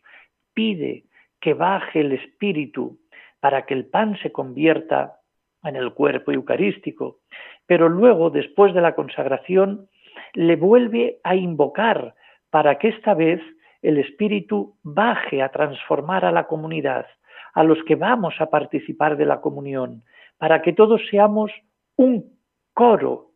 pide 0.54 1.04
que 1.42 1.54
baje 1.54 2.00
el 2.00 2.14
Espíritu 2.14 2.98
para 3.40 3.66
que 3.66 3.74
el 3.74 3.86
pan 3.86 4.18
se 4.24 4.32
convierta 4.32 5.20
en 5.64 5.76
el 5.76 5.94
cuerpo 5.94 6.32
eucarístico, 6.32 7.20
pero 7.66 7.90
luego, 7.90 8.30
después 8.30 8.74
de 8.74 8.82
la 8.82 8.96
consagración, 8.96 9.90
le 10.34 10.56
vuelve 10.56 11.20
a 11.24 11.36
invocar 11.36 12.16
para 12.50 12.78
que 12.78 12.90
esta 12.90 13.14
vez 13.14 13.42
el 13.86 14.00
Espíritu 14.00 14.78
baje 14.82 15.43
a 15.43 15.50
transformar 15.50 16.26
a 16.26 16.32
la 16.32 16.48
comunidad, 16.48 17.06
a 17.54 17.63
los 17.63 17.78
que 17.84 17.95
vamos 17.95 18.34
a 18.39 18.50
participar 18.50 19.15
de 19.15 19.26
la 19.26 19.41
comunión, 19.41 20.04
para 20.38 20.62
que 20.63 20.74
todos 20.74 21.02
seamos 21.12 21.52
un 21.95 22.39
coro 22.74 23.32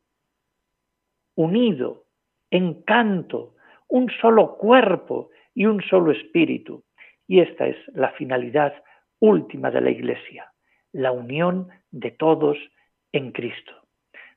unido, 1.36 2.06
en 2.50 2.82
canto, 2.82 3.54
un 3.88 4.10
solo 4.22 4.58
cuerpo 4.58 5.30
y 5.54 5.68
un 5.68 5.82
solo 5.84 6.12
espíritu. 6.12 6.84
Y 7.28 7.42
esta 7.42 7.68
es 7.68 7.78
la 7.94 8.10
finalidad 8.10 8.74
última 9.20 9.70
de 9.70 9.82
la 9.82 9.92
Iglesia, 9.92 10.52
la 10.92 11.12
unión 11.12 11.70
de 11.92 12.10
todos 12.10 12.58
en 13.12 13.32
Cristo. 13.32 13.74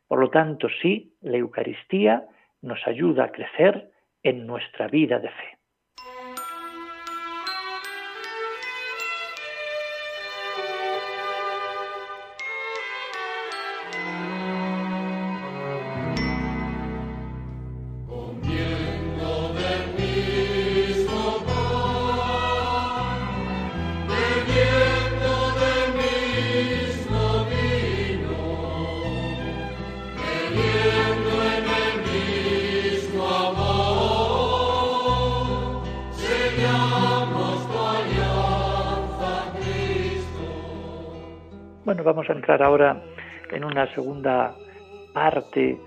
Por 0.06 0.20
lo 0.20 0.28
tanto, 0.28 0.68
sí, 0.82 1.16
la 1.22 1.38
Eucaristía 1.38 2.28
nos 2.60 2.86
ayuda 2.86 3.24
a 3.24 3.32
crecer 3.32 3.90
en 4.22 4.46
nuestra 4.46 4.88
vida 4.88 5.18
de 5.18 5.30
fe. 5.30 5.61
Una 43.72 43.92
segunda 43.94 44.54
parte, 45.14 45.78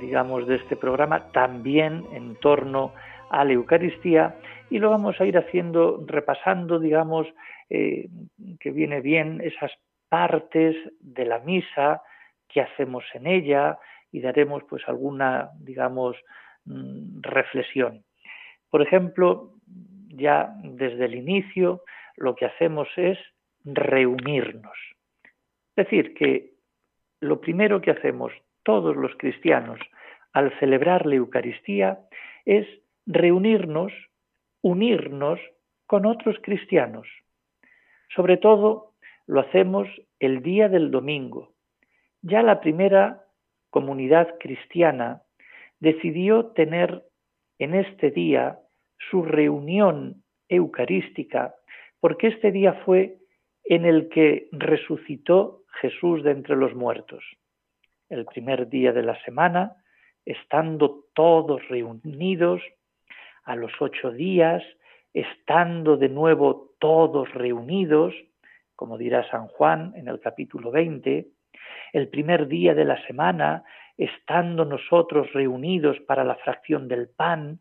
digamos, 0.00 0.46
de 0.46 0.56
este 0.56 0.76
programa, 0.76 1.30
también 1.32 2.04
en 2.12 2.36
torno 2.36 2.92
a 3.30 3.44
la 3.44 3.52
Eucaristía, 3.52 4.36
y 4.70 4.78
lo 4.78 4.90
vamos 4.90 5.20
a 5.20 5.26
ir 5.26 5.36
haciendo, 5.36 6.02
repasando, 6.06 6.78
digamos, 6.78 7.26
eh, 7.68 8.08
que 8.60 8.70
viene 8.70 9.00
bien 9.02 9.42
esas 9.42 9.72
partes 10.08 10.74
de 11.00 11.26
la 11.26 11.38
misa 11.40 12.02
que 12.48 12.62
hacemos 12.62 13.04
en 13.12 13.26
ella 13.26 13.78
y 14.10 14.20
daremos 14.20 14.62
pues 14.64 14.82
alguna, 14.88 15.50
digamos, 15.60 16.16
mm, 16.64 17.20
reflexión. 17.20 18.04
Por 18.70 18.80
ejemplo, 18.80 19.50
ya 20.08 20.54
desde 20.62 21.04
el 21.04 21.14
inicio 21.14 21.82
lo 22.16 22.34
que 22.34 22.46
hacemos 22.46 22.88
es 22.96 23.18
reunirnos. 23.64 24.78
Es 25.76 25.86
decir, 25.86 26.14
que 26.14 26.53
lo 27.24 27.40
primero 27.40 27.80
que 27.80 27.90
hacemos 27.90 28.32
todos 28.62 28.96
los 28.96 29.12
cristianos 29.16 29.80
al 30.32 30.56
celebrar 30.58 31.06
la 31.06 31.14
Eucaristía 31.16 32.00
es 32.44 32.66
reunirnos, 33.06 33.92
unirnos 34.62 35.40
con 35.86 36.06
otros 36.06 36.36
cristianos. 36.42 37.06
Sobre 38.14 38.36
todo 38.36 38.92
lo 39.26 39.40
hacemos 39.40 39.88
el 40.20 40.42
día 40.42 40.68
del 40.68 40.90
domingo. 40.90 41.54
Ya 42.20 42.42
la 42.42 42.60
primera 42.60 43.24
comunidad 43.70 44.36
cristiana 44.38 45.22
decidió 45.80 46.46
tener 46.46 47.04
en 47.58 47.74
este 47.74 48.10
día 48.10 48.58
su 49.10 49.22
reunión 49.22 50.22
eucarística, 50.48 51.54
porque 52.00 52.28
este 52.28 52.52
día 52.52 52.74
fue 52.84 53.16
en 53.64 53.86
el 53.86 54.08
que 54.08 54.48
resucitó 54.52 55.62
Jesús 55.80 56.22
de 56.22 56.32
entre 56.32 56.56
los 56.56 56.74
muertos. 56.74 57.24
El 58.08 58.26
primer 58.26 58.68
día 58.68 58.92
de 58.92 59.02
la 59.02 59.20
semana, 59.24 59.76
estando 60.24 61.04
todos 61.14 61.66
reunidos, 61.68 62.62
a 63.44 63.56
los 63.56 63.72
ocho 63.80 64.10
días, 64.10 64.62
estando 65.12 65.96
de 65.96 66.08
nuevo 66.08 66.74
todos 66.78 67.32
reunidos, 67.34 68.14
como 68.74 68.98
dirá 68.98 69.28
San 69.30 69.48
Juan 69.48 69.92
en 69.96 70.08
el 70.08 70.20
capítulo 70.20 70.70
20, 70.70 71.28
el 71.92 72.08
primer 72.08 72.48
día 72.48 72.74
de 72.74 72.84
la 72.84 73.00
semana, 73.06 73.64
estando 73.96 74.64
nosotros 74.64 75.32
reunidos 75.32 75.98
para 76.00 76.24
la 76.24 76.34
fracción 76.36 76.88
del 76.88 77.08
pan, 77.08 77.60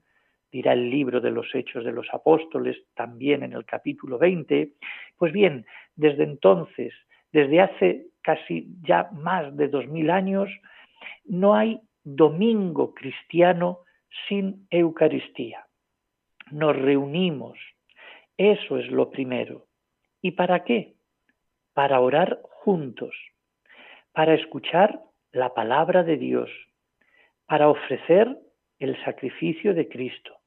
dirá 0.53 0.71
el 0.71 0.89
libro 0.89 1.19
de 1.19 1.31
los 1.31 1.53
Hechos 1.53 1.83
de 1.83 1.91
los 1.91 2.07
Apóstoles 2.13 2.77
también 2.93 3.43
en 3.43 3.51
el 3.51 3.65
capítulo 3.65 4.17
20, 4.17 4.69
pues 5.17 5.33
bien, 5.33 5.65
desde 5.95 6.23
entonces 6.23 6.93
desde 7.33 7.61
hace 7.61 8.05
casi 8.21 8.67
ya 8.83 9.09
más 9.11 9.57
de 9.57 9.67
dos 9.67 9.87
mil 9.87 10.09
años, 10.11 10.49
no 11.25 11.55
hay 11.55 11.81
domingo 12.03 12.93
cristiano 12.93 13.79
sin 14.27 14.67
Eucaristía. 14.69 15.65
Nos 16.51 16.75
reunimos. 16.75 17.57
Eso 18.37 18.77
es 18.77 18.89
lo 18.91 19.09
primero. 19.09 19.65
¿Y 20.21 20.31
para 20.31 20.63
qué? 20.63 20.93
Para 21.73 21.99
orar 21.99 22.39
juntos, 22.43 23.15
para 24.11 24.35
escuchar 24.35 25.01
la 25.31 25.53
palabra 25.53 26.03
de 26.03 26.17
Dios, 26.17 26.49
para 27.47 27.67
ofrecer 27.67 28.37
el 28.77 29.03
sacrificio 29.03 29.73
de 29.73 29.87
Cristo, 29.87 30.37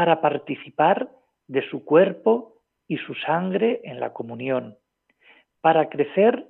para 0.00 0.22
participar 0.22 1.10
de 1.46 1.60
su 1.68 1.84
cuerpo 1.84 2.62
y 2.88 2.96
su 2.96 3.14
sangre 3.16 3.82
en 3.84 4.00
la 4.00 4.14
comunión, 4.14 4.78
para 5.60 5.90
crecer 5.90 6.46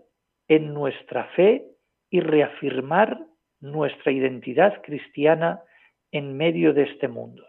en 0.46 0.72
nuestra 0.72 1.24
fe 1.34 1.66
y 2.10 2.20
reafirmar 2.20 3.26
nuestra 3.58 4.12
identidad 4.12 4.80
cristiana 4.82 5.64
en 6.12 6.36
medio 6.36 6.72
de 6.74 6.84
este 6.84 7.08
mundo. 7.08 7.44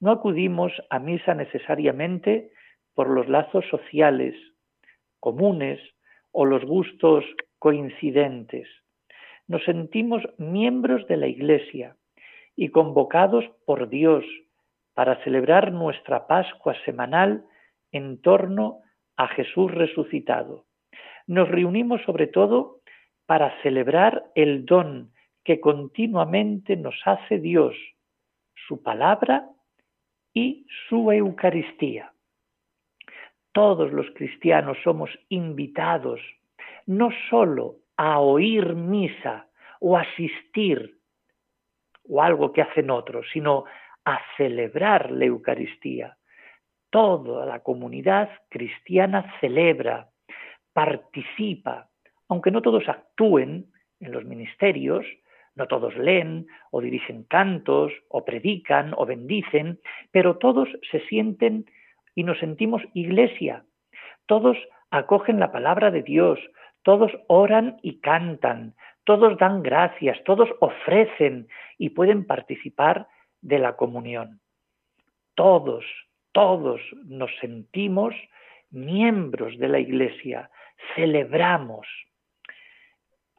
No 0.00 0.10
acudimos 0.10 0.72
a 0.88 0.98
misa 0.98 1.34
necesariamente 1.34 2.50
por 2.94 3.10
los 3.10 3.28
lazos 3.28 3.66
sociales 3.68 4.34
comunes 5.20 5.78
o 6.32 6.46
los 6.46 6.64
gustos 6.64 7.26
coincidentes. 7.58 8.66
Nos 9.48 9.62
sentimos 9.64 10.22
miembros 10.38 11.06
de 11.08 11.18
la 11.18 11.26
Iglesia 11.26 11.94
y 12.56 12.70
convocados 12.70 13.44
por 13.66 13.90
Dios 13.90 14.24
para 14.98 15.22
celebrar 15.22 15.70
nuestra 15.70 16.26
Pascua 16.26 16.74
semanal 16.84 17.44
en 17.92 18.20
torno 18.20 18.80
a 19.16 19.28
Jesús 19.28 19.70
resucitado. 19.70 20.64
Nos 21.28 21.48
reunimos 21.48 22.02
sobre 22.02 22.26
todo 22.26 22.80
para 23.24 23.62
celebrar 23.62 24.24
el 24.34 24.66
don 24.66 25.12
que 25.44 25.60
continuamente 25.60 26.76
nos 26.76 26.96
hace 27.04 27.38
Dios, 27.38 27.76
su 28.66 28.82
palabra 28.82 29.48
y 30.34 30.66
su 30.88 31.12
Eucaristía. 31.12 32.12
Todos 33.52 33.92
los 33.92 34.10
cristianos 34.16 34.78
somos 34.82 35.10
invitados 35.28 36.20
no 36.86 37.10
sólo 37.30 37.76
a 37.96 38.18
oír 38.18 38.74
misa 38.74 39.46
o 39.78 39.96
asistir 39.96 40.98
o 42.02 42.20
algo 42.20 42.52
que 42.52 42.62
hacen 42.62 42.90
otros, 42.90 43.26
sino 43.32 43.64
a 44.08 44.22
celebrar 44.38 45.10
la 45.10 45.26
Eucaristía. 45.26 46.16
Toda 46.88 47.44
la 47.44 47.60
comunidad 47.60 48.30
cristiana 48.48 49.34
celebra, 49.38 50.08
participa, 50.72 51.90
aunque 52.26 52.50
no 52.50 52.62
todos 52.62 52.88
actúen 52.88 53.66
en 54.00 54.12
los 54.12 54.24
ministerios, 54.24 55.04
no 55.56 55.66
todos 55.66 55.94
leen 55.98 56.46
o 56.70 56.80
dirigen 56.80 57.24
cantos 57.24 57.92
o 58.08 58.24
predican 58.24 58.94
o 58.96 59.04
bendicen, 59.04 59.78
pero 60.10 60.38
todos 60.38 60.70
se 60.90 61.00
sienten 61.08 61.66
y 62.14 62.22
nos 62.22 62.38
sentimos 62.38 62.80
iglesia. 62.94 63.64
Todos 64.24 64.56
acogen 64.90 65.38
la 65.38 65.52
palabra 65.52 65.90
de 65.90 66.02
Dios, 66.02 66.38
todos 66.82 67.12
oran 67.26 67.76
y 67.82 68.00
cantan, 68.00 68.74
todos 69.04 69.36
dan 69.36 69.62
gracias, 69.62 70.16
todos 70.24 70.48
ofrecen 70.60 71.48
y 71.76 71.90
pueden 71.90 72.26
participar 72.26 73.06
de 73.40 73.58
la 73.58 73.76
comunión. 73.76 74.40
Todos, 75.34 75.84
todos 76.32 76.80
nos 77.04 77.30
sentimos 77.40 78.14
miembros 78.70 79.56
de 79.58 79.68
la 79.68 79.78
iglesia, 79.78 80.50
celebramos 80.94 81.86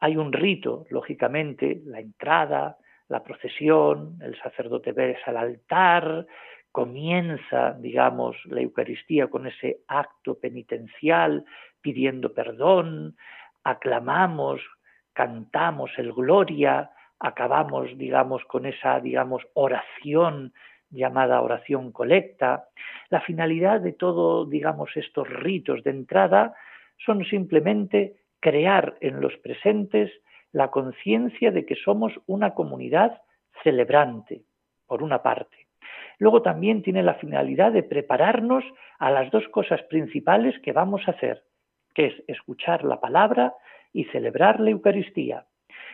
hay 0.00 0.16
un 0.16 0.32
rito, 0.32 0.86
lógicamente, 0.88 1.82
la 1.84 2.00
entrada, 2.00 2.78
la 3.08 3.22
procesión, 3.22 4.18
el 4.22 4.36
sacerdote 4.40 4.92
besa 4.92 5.30
al 5.30 5.36
altar, 5.36 6.26
comienza, 6.72 7.72
digamos, 7.72 8.36
la 8.46 8.62
Eucaristía 8.62 9.28
con 9.28 9.46
ese 9.46 9.80
acto 9.88 10.38
penitencial, 10.38 11.44
pidiendo 11.82 12.32
perdón, 12.32 13.16
aclamamos, 13.62 14.62
cantamos 15.12 15.90
el 15.98 16.12
Gloria, 16.12 16.90
acabamos, 17.20 17.96
digamos, 17.96 18.44
con 18.46 18.66
esa, 18.66 18.98
digamos, 18.98 19.46
oración 19.54 20.52
llamada 20.90 21.40
oración 21.40 21.92
colecta. 21.92 22.68
La 23.10 23.20
finalidad 23.20 23.80
de 23.80 23.92
todo, 23.92 24.44
digamos, 24.44 24.90
estos 24.96 25.28
ritos 25.28 25.84
de 25.84 25.90
entrada 25.90 26.54
son 26.98 27.24
simplemente 27.24 28.16
crear 28.40 28.96
en 29.00 29.20
los 29.20 29.36
presentes 29.36 30.10
la 30.52 30.70
conciencia 30.70 31.52
de 31.52 31.64
que 31.64 31.76
somos 31.76 32.12
una 32.26 32.54
comunidad 32.54 33.22
celebrante, 33.62 34.42
por 34.86 35.02
una 35.02 35.22
parte. 35.22 35.68
Luego 36.18 36.42
también 36.42 36.82
tiene 36.82 37.02
la 37.02 37.14
finalidad 37.14 37.72
de 37.72 37.82
prepararnos 37.82 38.64
a 38.98 39.10
las 39.10 39.30
dos 39.30 39.46
cosas 39.48 39.82
principales 39.84 40.58
que 40.60 40.72
vamos 40.72 41.02
a 41.06 41.12
hacer, 41.12 41.44
que 41.94 42.06
es 42.06 42.14
escuchar 42.26 42.84
la 42.84 43.00
palabra 43.00 43.54
y 43.92 44.04
celebrar 44.06 44.60
la 44.60 44.70
Eucaristía. 44.70 45.46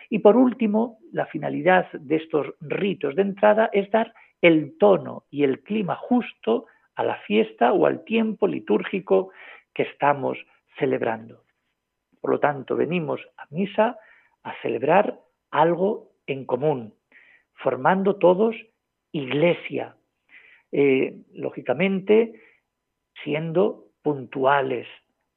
Y 0.09 0.21
por 0.21 0.37
último, 0.37 0.99
la 1.13 1.27
finalidad 1.27 1.91
de 1.93 2.17
estos 2.17 2.55
ritos 2.61 3.15
de 3.17 3.23
entrada 3.23 3.71
es 3.73 3.91
dar 3.91 4.13
el 4.41 4.77
tono 4.79 5.25
y 5.31 5.45
el 5.45 5.63
clima 5.63 5.97
justo 5.97 6.67
a 6.95 7.05
la 7.05 7.17
fiesta 7.21 7.73
o 7.73 7.87
al 7.87 8.05
tiempo 8.05 8.47
litúrgico 8.47 9.31
que 9.75 9.83
estamos 9.83 10.39
celebrando. 10.79 11.43
Por 12.21 12.31
lo 12.31 12.41
tanto, 12.41 12.77
venimos 12.77 13.21
a 13.37 13.47
misa 13.51 13.99
a 14.43 14.55
celebrar 14.63 15.21
algo 15.51 16.13
en 16.27 16.45
común, 16.45 16.95
formando 17.55 18.17
todos 18.17 18.57
iglesia, 19.13 19.97
eh, 20.73 21.17
lógicamente 21.33 22.41
siendo 23.23 23.87
puntuales 24.03 24.87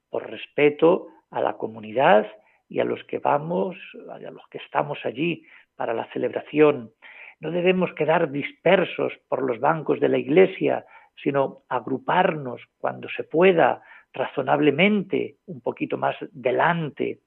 por 0.10 0.30
respeto 0.30 1.08
a 1.32 1.42
la 1.42 1.58
comunidad 1.58 2.28
y 2.70 2.80
a 2.80 2.86
los 2.86 3.04
que 3.06 3.18
vamos, 3.18 3.76
a 4.10 4.20
los 4.20 4.48
que 4.50 4.60
estamos 4.60 5.00
allí 5.04 5.44
para 5.76 5.94
la 5.94 6.06
celebración. 6.14 6.92
No 7.40 7.52
debemos 7.52 7.92
quedar 7.94 8.32
dispersos 8.32 9.14
por 9.28 9.42
los 9.44 9.60
bancos 9.60 10.00
de 10.00 10.10
la 10.10 10.18
iglesia, 10.18 10.86
sino 11.22 11.64
agruparnos 11.68 12.62
cuando 12.78 13.10
se 13.10 13.24
pueda 13.24 13.82
razonablemente, 14.14 15.38
un 15.48 15.62
poquito 15.62 15.98
más 15.98 16.16
delante, 16.32 17.20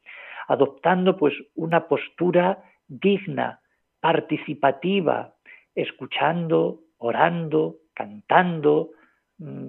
adoptando 0.48 1.16
pues 1.16 1.34
una 1.54 1.86
postura 1.88 2.62
digna, 2.86 3.60
participativa, 4.00 5.34
escuchando, 5.74 6.80
orando, 6.98 7.76
cantando, 7.94 8.90
mm, 9.38 9.66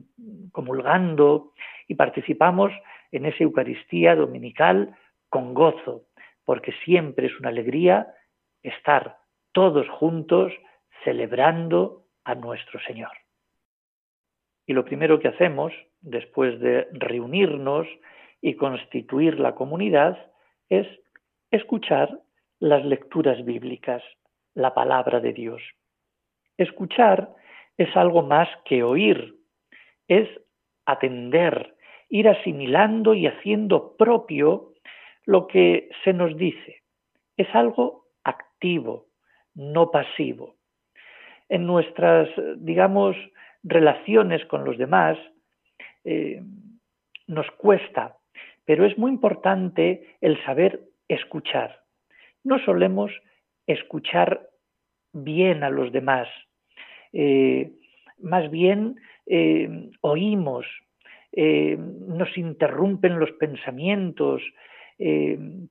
comulgando 0.51 1.53
y 1.87 1.95
participamos 1.95 2.71
en 3.11 3.25
esa 3.25 3.43
Eucaristía 3.43 4.15
dominical 4.15 4.95
con 5.33 5.55
gozo, 5.55 6.03
porque 6.45 6.71
siempre 6.85 7.25
es 7.25 7.39
una 7.39 7.49
alegría 7.49 8.13
estar 8.61 9.17
todos 9.51 9.89
juntos 9.89 10.53
celebrando 11.03 12.03
a 12.23 12.35
nuestro 12.35 12.79
Señor. 12.81 13.09
Y 14.67 14.73
lo 14.73 14.85
primero 14.85 15.19
que 15.19 15.29
hacemos, 15.29 15.73
después 16.01 16.59
de 16.59 16.87
reunirnos 16.91 17.87
y 18.41 18.53
constituir 18.57 19.39
la 19.39 19.55
comunidad, 19.55 20.31
es 20.69 20.85
escuchar 21.49 22.19
las 22.59 22.85
lecturas 22.85 23.43
bíblicas, 23.43 24.03
la 24.53 24.75
palabra 24.75 25.19
de 25.19 25.33
Dios. 25.33 25.63
Escuchar 26.57 27.33
es 27.75 27.89
algo 27.97 28.21
más 28.21 28.49
que 28.65 28.83
oír, 28.83 29.35
es 30.07 30.29
atender, 30.85 31.75
ir 32.07 32.29
asimilando 32.29 33.15
y 33.15 33.25
haciendo 33.25 33.97
propio 33.97 34.72
lo 35.25 35.47
que 35.47 35.89
se 36.03 36.13
nos 36.13 36.35
dice. 36.37 36.83
Es 37.37 37.47
algo 37.53 38.05
activo, 38.23 39.07
no 39.55 39.91
pasivo. 39.91 40.55
En 41.49 41.65
nuestras, 41.65 42.29
digamos, 42.57 43.15
relaciones 43.63 44.45
con 44.45 44.65
los 44.65 44.77
demás, 44.77 45.17
eh, 46.03 46.41
nos 47.27 47.49
cuesta, 47.51 48.17
pero 48.65 48.85
es 48.85 48.97
muy 48.97 49.11
importante 49.11 50.17
el 50.21 50.43
saber 50.43 50.81
escuchar. 51.07 51.81
No 52.43 52.59
solemos 52.59 53.11
escuchar 53.65 54.49
bien 55.13 55.63
a 55.63 55.69
los 55.69 55.91
demás, 55.91 56.27
eh, 57.13 57.71
más 58.17 58.49
bien 58.51 58.97
eh, 59.25 59.89
oímos, 60.01 60.65
nos 61.35 62.37
interrumpen 62.37 63.17
los 63.17 63.31
pensamientos, 63.31 64.43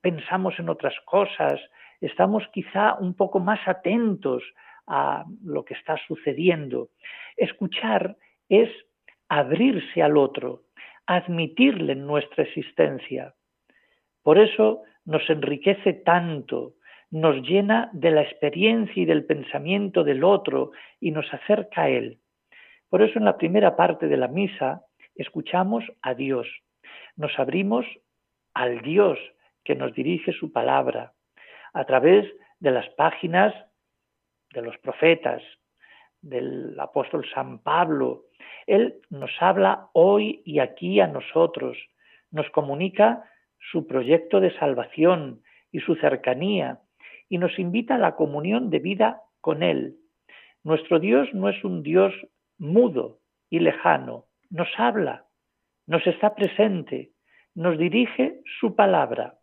pensamos 0.01 0.59
en 0.59 0.69
otras 0.69 0.93
cosas, 1.05 1.59
estamos 2.01 2.43
quizá 2.51 2.95
un 2.95 3.13
poco 3.13 3.39
más 3.39 3.59
atentos 3.67 4.43
a 4.87 5.25
lo 5.43 5.63
que 5.63 5.73
está 5.73 5.97
sucediendo. 6.07 6.89
Escuchar 7.37 8.17
es 8.49 8.69
abrirse 9.29 10.01
al 10.01 10.17
otro, 10.17 10.63
admitirle 11.05 11.95
nuestra 11.95 12.43
existencia. 12.43 13.33
Por 14.21 14.37
eso 14.37 14.83
nos 15.05 15.29
enriquece 15.29 15.93
tanto, 15.93 16.73
nos 17.11 17.35
llena 17.47 17.89
de 17.93 18.11
la 18.11 18.21
experiencia 18.21 19.01
y 19.01 19.05
del 19.05 19.25
pensamiento 19.25 20.03
del 20.03 20.23
otro 20.23 20.71
y 20.99 21.11
nos 21.11 21.31
acerca 21.33 21.83
a 21.83 21.89
él. 21.89 22.19
Por 22.89 23.01
eso 23.01 23.19
en 23.19 23.25
la 23.25 23.37
primera 23.37 23.75
parte 23.75 24.07
de 24.07 24.17
la 24.17 24.27
misa 24.27 24.83
escuchamos 25.15 25.83
a 26.01 26.13
Dios, 26.13 26.47
nos 27.15 27.37
abrimos 27.37 27.85
al 28.53 28.81
Dios 28.81 29.19
que 29.63 29.75
nos 29.75 29.93
dirige 29.93 30.33
su 30.33 30.51
palabra 30.51 31.13
a 31.73 31.85
través 31.85 32.25
de 32.59 32.71
las 32.71 32.87
páginas 32.89 33.53
de 34.53 34.61
los 34.61 34.77
profetas, 34.77 35.41
del 36.21 36.79
apóstol 36.79 37.25
San 37.33 37.59
Pablo. 37.59 38.25
Él 38.67 38.95
nos 39.09 39.31
habla 39.39 39.89
hoy 39.93 40.41
y 40.45 40.59
aquí 40.59 40.99
a 40.99 41.07
nosotros, 41.07 41.77
nos 42.31 42.49
comunica 42.51 43.23
su 43.71 43.85
proyecto 43.87 44.39
de 44.39 44.57
salvación 44.57 45.41
y 45.71 45.79
su 45.79 45.95
cercanía 45.95 46.79
y 47.29 47.37
nos 47.37 47.57
invita 47.59 47.95
a 47.95 47.99
la 47.99 48.15
comunión 48.15 48.69
de 48.69 48.79
vida 48.79 49.21
con 49.41 49.63
Él. 49.63 49.97
Nuestro 50.63 50.99
Dios 50.99 51.27
no 51.33 51.49
es 51.49 51.63
un 51.63 51.83
Dios 51.83 52.13
mudo 52.57 53.19
y 53.49 53.59
lejano, 53.59 54.25
nos 54.49 54.69
habla, 54.77 55.25
nos 55.85 56.05
está 56.07 56.35
presente, 56.35 57.11
nos 57.55 57.77
dirige 57.77 58.41
su 58.59 58.75
palabra. 58.75 59.35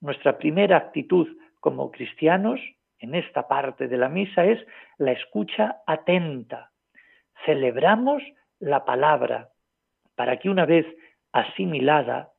Nuestra 0.00 0.38
primera 0.38 0.76
actitud 0.76 1.28
como 1.60 1.90
cristianos 1.90 2.60
en 2.98 3.14
esta 3.14 3.48
parte 3.48 3.88
de 3.88 3.96
la 3.96 4.08
misa 4.08 4.44
es 4.44 4.64
la 4.98 5.12
escucha 5.12 5.82
atenta. 5.86 6.70
Celebramos 7.44 8.22
la 8.60 8.84
palabra 8.84 9.50
para 10.14 10.38
que 10.38 10.48
una 10.48 10.66
vez 10.66 10.86
asimilada, 11.32 12.30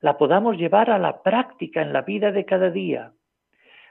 la 0.00 0.18
podamos 0.18 0.56
llevar 0.56 0.90
a 0.90 0.98
la 0.98 1.22
práctica 1.22 1.80
en 1.80 1.92
la 1.92 2.02
vida 2.02 2.32
de 2.32 2.44
cada 2.44 2.70
día. 2.70 3.12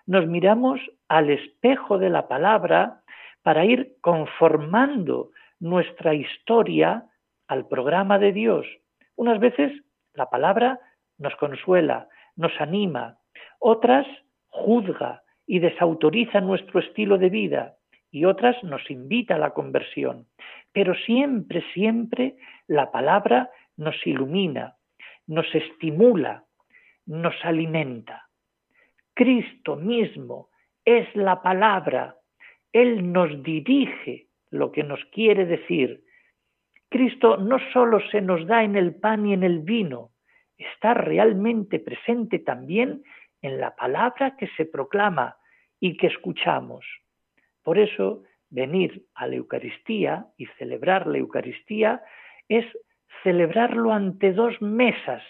Nos 0.05 0.28
miramos 0.28 0.80
al 1.07 1.30
espejo 1.30 1.97
de 1.97 2.09
la 2.09 2.28
palabra 2.28 3.01
para 3.43 3.65
ir 3.65 3.95
conformando 4.01 5.32
nuestra 5.59 6.13
historia 6.13 7.05
al 7.47 7.67
programa 7.67 8.19
de 8.19 8.34
Dios. 8.34 8.67
Unas 9.15 9.39
veces 9.39 9.72
la 10.14 10.30
palabra 10.30 10.80
nos 11.18 11.36
consuela, 11.36 12.07
nos 12.36 12.51
anima, 12.59 13.18
otras 13.59 14.07
juzga 14.47 15.24
y 15.45 15.59
desautoriza 15.59 16.41
nuestro 16.41 16.80
estilo 16.80 17.18
de 17.18 17.30
vida 17.30 17.76
y 18.12 18.26
otras 18.26 18.62
nos 18.64 18.89
invita 18.91 19.36
a 19.36 19.39
la 19.39 19.53
conversión. 19.53 20.28
Pero 20.74 20.93
siempre, 20.95 21.64
siempre 21.74 22.36
la 22.68 22.91
palabra 22.91 23.49
nos 23.78 23.95
ilumina, 24.05 24.76
nos 25.28 25.45
estimula, 25.55 26.45
nos 27.05 27.36
alimenta. 27.43 28.28
Cristo 29.14 29.76
mismo 29.76 30.49
es 30.86 31.14
la 31.16 31.41
palabra, 31.41 32.16
Él 32.74 33.12
nos 33.12 33.43
dirige 33.43 34.28
lo 34.49 34.72
que 34.72 34.84
nos 34.84 35.03
quiere 35.05 35.45
decir. 35.45 36.03
Cristo 36.92 37.38
no 37.38 37.58
solo 37.72 38.02
se 38.12 38.20
nos 38.20 38.46
da 38.46 38.64
en 38.64 38.76
el 38.76 38.94
pan 38.96 39.26
y 39.26 39.34
en 39.34 39.44
el 39.44 39.60
vino, 39.60 40.12
está 40.58 40.94
realmente 40.94 41.80
presente 41.80 42.38
también 42.38 43.02
en 43.42 43.62
la 43.62 43.78
palabra 43.78 44.36
que 44.36 44.48
se 44.58 44.66
proclama 44.66 45.38
y 45.80 45.96
que 45.96 46.08
escuchamos. 46.08 46.86
Por 47.64 47.80
eso, 47.80 48.24
venir 48.50 49.06
a 49.16 49.26
la 49.26 49.36
Eucaristía 49.36 50.28
y 50.38 50.48
celebrar 50.58 51.08
la 51.08 51.20
Eucaristía 51.20 52.02
es 52.50 52.66
celebrarlo 53.24 53.94
ante 53.94 54.34
dos 54.34 54.62
mesas, 54.62 55.24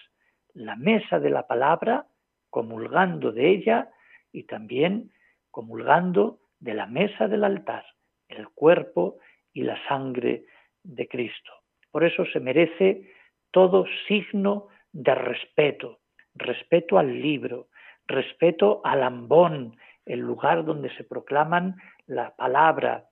la 0.56 0.76
mesa 0.76 1.20
de 1.20 1.30
la 1.30 1.46
palabra, 1.46 2.08
comulgando 2.50 3.32
de 3.32 3.50
ella, 3.50 3.92
y 4.32 4.44
también 4.44 5.12
comulgando 5.52 6.40
de 6.60 6.74
la 6.74 6.88
mesa 6.88 7.28
del 7.28 7.44
altar, 7.44 7.86
el 8.30 8.50
cuerpo 8.50 9.20
y 9.54 9.62
la 9.62 9.78
sangre 9.88 10.46
de 10.84 11.08
Cristo. 11.08 11.52
Por 11.92 12.04
eso 12.04 12.26
se 12.26 12.40
merece 12.40 13.12
todo 13.52 13.86
signo 14.08 14.68
de 14.92 15.16
respeto, 15.16 16.00
respeto 16.36 16.98
al 16.98 17.22
libro, 17.22 17.68
respeto 18.08 18.82
al 18.84 19.04
ambón, 19.04 19.76
el 20.06 20.20
lugar 20.20 20.66
donde 20.66 20.94
se 20.96 21.04
proclaman 21.04 21.76
la 22.08 22.36
palabra, 22.36 23.06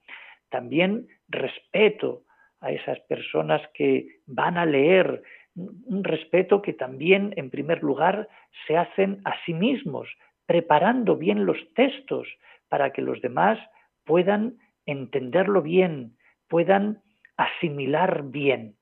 también 0.50 1.08
respeto 1.28 2.24
a 2.62 2.72
esas 2.72 3.00
personas 3.02 3.62
que 3.74 4.20
van 4.26 4.58
a 4.58 4.66
leer, 4.66 5.22
un 5.56 6.04
respeto 6.04 6.62
que 6.62 6.74
también, 6.74 7.34
en 7.36 7.50
primer 7.50 7.84
lugar, 7.84 8.28
se 8.68 8.78
hacen 8.78 9.22
a 9.26 9.34
sí 9.46 9.54
mismos, 9.54 10.08
preparando 10.46 11.16
bien 11.16 11.46
los 11.46 11.58
textos 11.76 12.28
para 12.70 12.92
que 12.92 13.02
los 13.02 13.22
demás 13.22 13.60
puedan 14.06 14.58
entenderlo 14.86 15.62
bien, 15.62 16.18
puedan 16.48 17.02
asimilar 17.40 18.24
bien. 18.24 18.76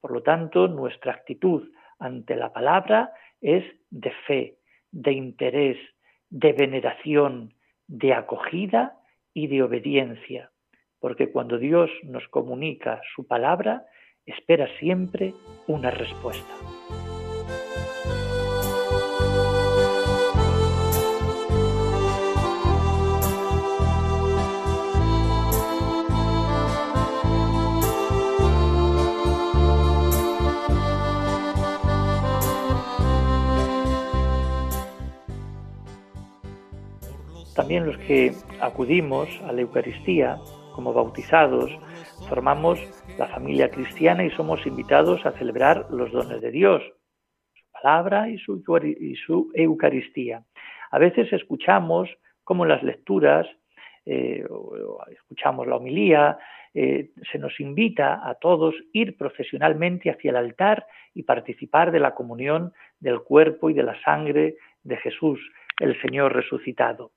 Por 0.00 0.12
lo 0.12 0.22
tanto, 0.22 0.68
nuestra 0.68 1.12
actitud 1.12 1.68
ante 1.98 2.36
la 2.36 2.52
palabra 2.52 3.12
es 3.40 3.64
de 3.90 4.12
fe, 4.26 4.58
de 4.92 5.12
interés, 5.12 5.76
de 6.30 6.52
veneración, 6.52 7.54
de 7.88 8.14
acogida 8.14 8.96
y 9.34 9.48
de 9.48 9.62
obediencia, 9.62 10.52
porque 11.00 11.32
cuando 11.32 11.58
Dios 11.58 11.90
nos 12.04 12.26
comunica 12.28 13.00
su 13.14 13.26
palabra, 13.26 13.86
espera 14.24 14.68
siempre 14.78 15.34
una 15.66 15.90
respuesta. 15.90 17.05
También 37.66 37.86
los 37.86 37.98
que 37.98 38.30
acudimos 38.60 39.28
a 39.42 39.50
la 39.50 39.62
Eucaristía 39.62 40.38
como 40.72 40.92
bautizados, 40.92 41.68
formamos 42.28 42.78
la 43.18 43.26
familia 43.26 43.68
cristiana 43.72 44.24
y 44.24 44.30
somos 44.30 44.64
invitados 44.68 45.26
a 45.26 45.32
celebrar 45.32 45.88
los 45.90 46.12
dones 46.12 46.40
de 46.40 46.52
Dios, 46.52 46.80
su 47.52 47.64
palabra 47.72 48.28
y 48.28 48.38
su, 48.38 49.50
Eucaristía. 49.52 50.44
A 50.92 51.00
veces 51.00 51.32
escuchamos 51.32 52.08
como 52.44 52.62
en 52.62 52.68
las 52.68 52.84
lecturas, 52.84 53.48
eh, 54.04 54.46
escuchamos 55.10 55.66
la 55.66 55.74
homilía, 55.74 56.38
eh, 56.72 57.10
se 57.32 57.38
nos 57.40 57.58
invita 57.58 58.20
a 58.28 58.36
todos 58.36 58.76
ir 58.92 59.16
profesionalmente 59.16 60.08
hacia 60.08 60.30
el 60.30 60.36
altar 60.36 60.86
y 61.14 61.24
participar 61.24 61.90
de 61.90 61.98
la 61.98 62.14
comunión 62.14 62.72
del 63.00 63.22
cuerpo 63.22 63.70
y 63.70 63.74
de 63.74 63.82
la 63.82 64.00
sangre 64.02 64.54
de 64.84 64.96
Jesús, 64.98 65.40
el 65.80 66.00
Señor 66.00 66.32
resucitado. 66.32 67.10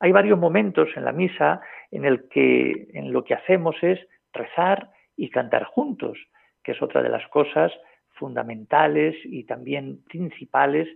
Hay 0.00 0.12
varios 0.12 0.38
momentos 0.38 0.88
en 0.96 1.04
la 1.04 1.12
misa 1.12 1.60
en 1.90 2.04
el 2.04 2.28
que 2.28 2.88
en 2.92 3.12
lo 3.12 3.24
que 3.24 3.34
hacemos 3.34 3.76
es 3.82 3.98
rezar 4.32 4.90
y 5.16 5.30
cantar 5.30 5.64
juntos, 5.64 6.18
que 6.62 6.72
es 6.72 6.82
otra 6.82 7.02
de 7.02 7.08
las 7.08 7.26
cosas 7.28 7.72
fundamentales 8.10 9.14
y 9.24 9.44
también 9.44 10.02
principales 10.04 10.88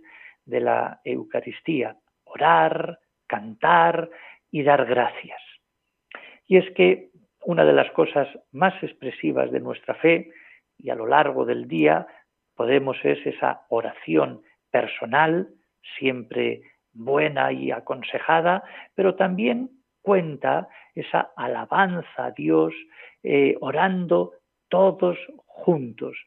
de 0.45 0.59
la 0.59 1.01
Eucaristía, 1.03 1.97
orar, 2.25 2.99
cantar 3.27 4.09
y 4.51 4.63
dar 4.63 4.85
gracias. 4.85 5.41
Y 6.45 6.57
es 6.57 6.69
que 6.71 7.09
una 7.43 7.63
de 7.63 7.73
las 7.73 7.89
cosas 7.91 8.27
más 8.51 8.73
expresivas 8.83 9.51
de 9.51 9.59
nuestra 9.59 9.95
fe, 9.95 10.31
y 10.77 10.89
a 10.89 10.95
lo 10.95 11.07
largo 11.07 11.45
del 11.45 11.67
día 11.67 12.07
podemos 12.55 12.97
es 13.03 13.25
esa 13.25 13.65
oración 13.69 14.41
personal, 14.69 15.49
siempre 15.97 16.61
buena 16.93 17.51
y 17.51 17.71
aconsejada, 17.71 18.63
pero 18.95 19.15
también 19.15 19.69
cuenta 20.01 20.67
esa 20.95 21.31
alabanza 21.35 22.25
a 22.25 22.31
Dios 22.31 22.73
eh, 23.23 23.55
orando 23.61 24.33
todos 24.69 25.17
juntos. 25.45 26.17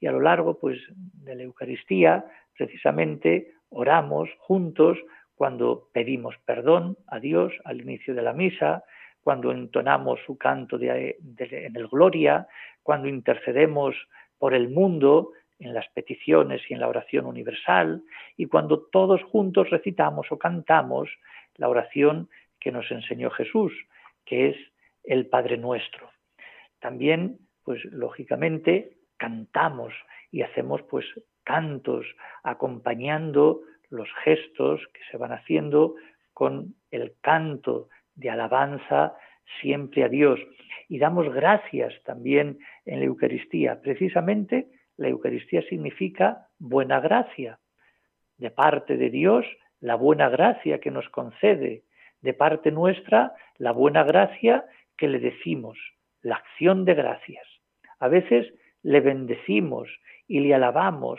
Y 0.00 0.06
a 0.06 0.12
lo 0.12 0.20
largo 0.20 0.58
pues, 0.58 0.78
de 0.96 1.34
la 1.34 1.42
Eucaristía, 1.42 2.24
precisamente, 2.56 3.52
oramos 3.68 4.28
juntos 4.38 4.98
cuando 5.34 5.88
pedimos 5.92 6.34
perdón 6.44 6.98
a 7.06 7.18
Dios 7.18 7.52
al 7.64 7.80
inicio 7.80 8.14
de 8.14 8.22
la 8.22 8.32
misa, 8.32 8.84
cuando 9.22 9.52
entonamos 9.52 10.18
su 10.26 10.36
canto 10.36 10.78
en 10.80 11.76
el 11.76 11.88
Gloria, 11.88 12.46
cuando 12.82 13.08
intercedemos 13.08 13.94
por 14.38 14.54
el 14.54 14.70
mundo 14.70 15.32
en 15.60 15.74
las 15.74 15.88
peticiones 15.90 16.62
y 16.68 16.74
en 16.74 16.80
la 16.80 16.88
oración 16.88 17.26
universal, 17.26 18.02
y 18.36 18.46
cuando 18.46 18.86
todos 18.86 19.22
juntos 19.24 19.70
recitamos 19.70 20.32
o 20.32 20.38
cantamos 20.38 21.08
la 21.56 21.68
oración 21.68 22.28
que 22.58 22.72
nos 22.72 22.90
enseñó 22.90 23.30
Jesús, 23.30 23.72
que 24.24 24.48
es 24.48 24.56
el 25.04 25.26
Padre 25.26 25.56
Nuestro. 25.56 26.10
También, 26.80 27.38
pues 27.62 27.84
lógicamente, 27.84 28.96
cantamos 29.16 29.92
y 30.30 30.42
hacemos 30.42 30.82
pues 30.82 31.04
cantos 31.44 32.06
acompañando 32.42 33.60
los 33.90 34.08
gestos 34.24 34.80
que 34.94 35.00
se 35.10 35.16
van 35.16 35.32
haciendo 35.32 35.94
con 36.32 36.74
el 36.90 37.14
canto 37.20 37.88
de 38.14 38.30
alabanza 38.30 39.14
siempre 39.60 40.04
a 40.04 40.08
Dios. 40.08 40.40
Y 40.88 40.98
damos 40.98 41.32
gracias 41.32 41.92
también 42.04 42.58
en 42.86 43.00
la 43.00 43.06
Eucaristía, 43.06 43.80
precisamente 43.80 44.68
la 45.00 45.08
Eucaristía 45.08 45.62
significa 45.62 46.48
buena 46.58 47.00
gracia. 47.00 47.58
De 48.36 48.50
parte 48.50 48.98
de 48.98 49.08
Dios, 49.08 49.46
la 49.80 49.94
buena 49.94 50.28
gracia 50.28 50.78
que 50.78 50.90
nos 50.90 51.08
concede. 51.08 51.84
De 52.20 52.34
parte 52.34 52.70
nuestra, 52.70 53.32
la 53.56 53.72
buena 53.72 54.04
gracia 54.04 54.66
que 54.98 55.08
le 55.08 55.18
decimos, 55.18 55.78
la 56.20 56.36
acción 56.36 56.84
de 56.84 56.92
gracias. 56.92 57.46
A 57.98 58.08
veces 58.08 58.52
le 58.82 59.00
bendecimos 59.00 59.88
y 60.28 60.40
le 60.40 60.54
alabamos 60.54 61.18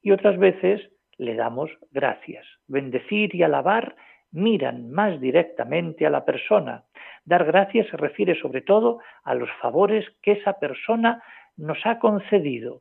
y 0.00 0.12
otras 0.12 0.38
veces 0.38 0.90
le 1.18 1.34
damos 1.34 1.70
gracias. 1.90 2.46
Bendecir 2.66 3.34
y 3.34 3.42
alabar 3.42 3.94
miran 4.32 4.90
más 4.90 5.20
directamente 5.20 6.06
a 6.06 6.10
la 6.10 6.24
persona. 6.24 6.84
Dar 7.26 7.44
gracias 7.44 7.88
se 7.88 7.98
refiere 7.98 8.40
sobre 8.40 8.62
todo 8.62 9.00
a 9.22 9.34
los 9.34 9.50
favores 9.60 10.06
que 10.22 10.32
esa 10.32 10.54
persona 10.54 11.22
nos 11.58 11.84
ha 11.84 11.98
concedido. 11.98 12.80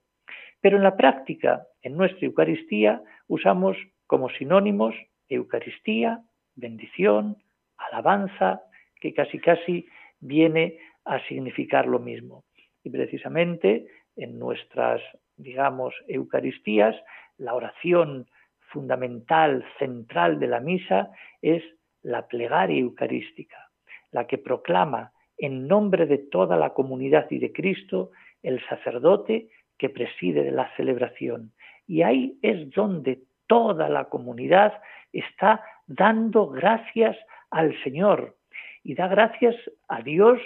Pero 0.62 0.78
en 0.78 0.84
la 0.84 0.98
práctica, 0.98 1.68
en 1.82 1.96
nuestra 1.96 2.26
Eucaristía, 2.26 3.02
usamos 3.28 3.78
como 4.08 4.30
sinónimos 4.30 4.96
Eucaristía, 5.30 6.24
bendición, 6.56 7.38
alabanza, 7.78 8.62
que 9.00 9.14
casi 9.14 9.40
casi 9.40 9.88
viene 10.20 10.80
a 11.06 11.20
significar 11.28 11.88
lo 11.88 12.00
mismo. 12.00 12.46
Y 12.84 12.90
precisamente 12.90 13.88
en 14.16 14.40
nuestras, 14.40 15.02
digamos, 15.36 15.94
Eucaristías, 16.08 16.96
la 17.38 17.54
oración 17.54 18.28
fundamental, 18.72 19.64
central 19.80 20.40
de 20.40 20.48
la 20.48 20.60
misa 20.60 21.12
es 21.42 21.64
la 22.02 22.28
plegaria 22.28 22.80
eucarística, 22.80 23.70
la 24.12 24.28
que 24.28 24.38
proclama 24.38 25.14
en 25.38 25.68
nombre 25.68 26.06
de 26.06 26.18
toda 26.18 26.58
la 26.58 26.74
comunidad 26.74 27.28
y 27.30 27.40
de 27.40 27.52
Cristo 27.52 28.12
el 28.42 28.64
sacerdote 28.68 29.50
que 29.78 29.90
preside 29.90 30.52
la 30.52 30.74
celebración. 30.76 31.52
Y 31.88 32.02
ahí 32.02 32.38
es 32.42 32.70
donde 32.72 33.24
toda 33.48 33.90
la 33.90 34.06
comunidad 34.06 34.74
está 35.14 35.64
dando 35.88 36.48
gracias 36.48 37.18
al 37.50 37.76
Señor 37.84 38.36
y 38.84 38.96
da 38.96 39.08
gracias 39.08 39.56
a 39.88 40.02
Dios 40.02 40.40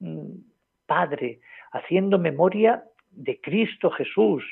mm, 0.00 0.34
Padre, 0.86 1.40
haciendo 1.72 2.18
memoria 2.18 2.84
de 3.10 3.40
Cristo 3.40 3.90
Jesús, 3.90 4.44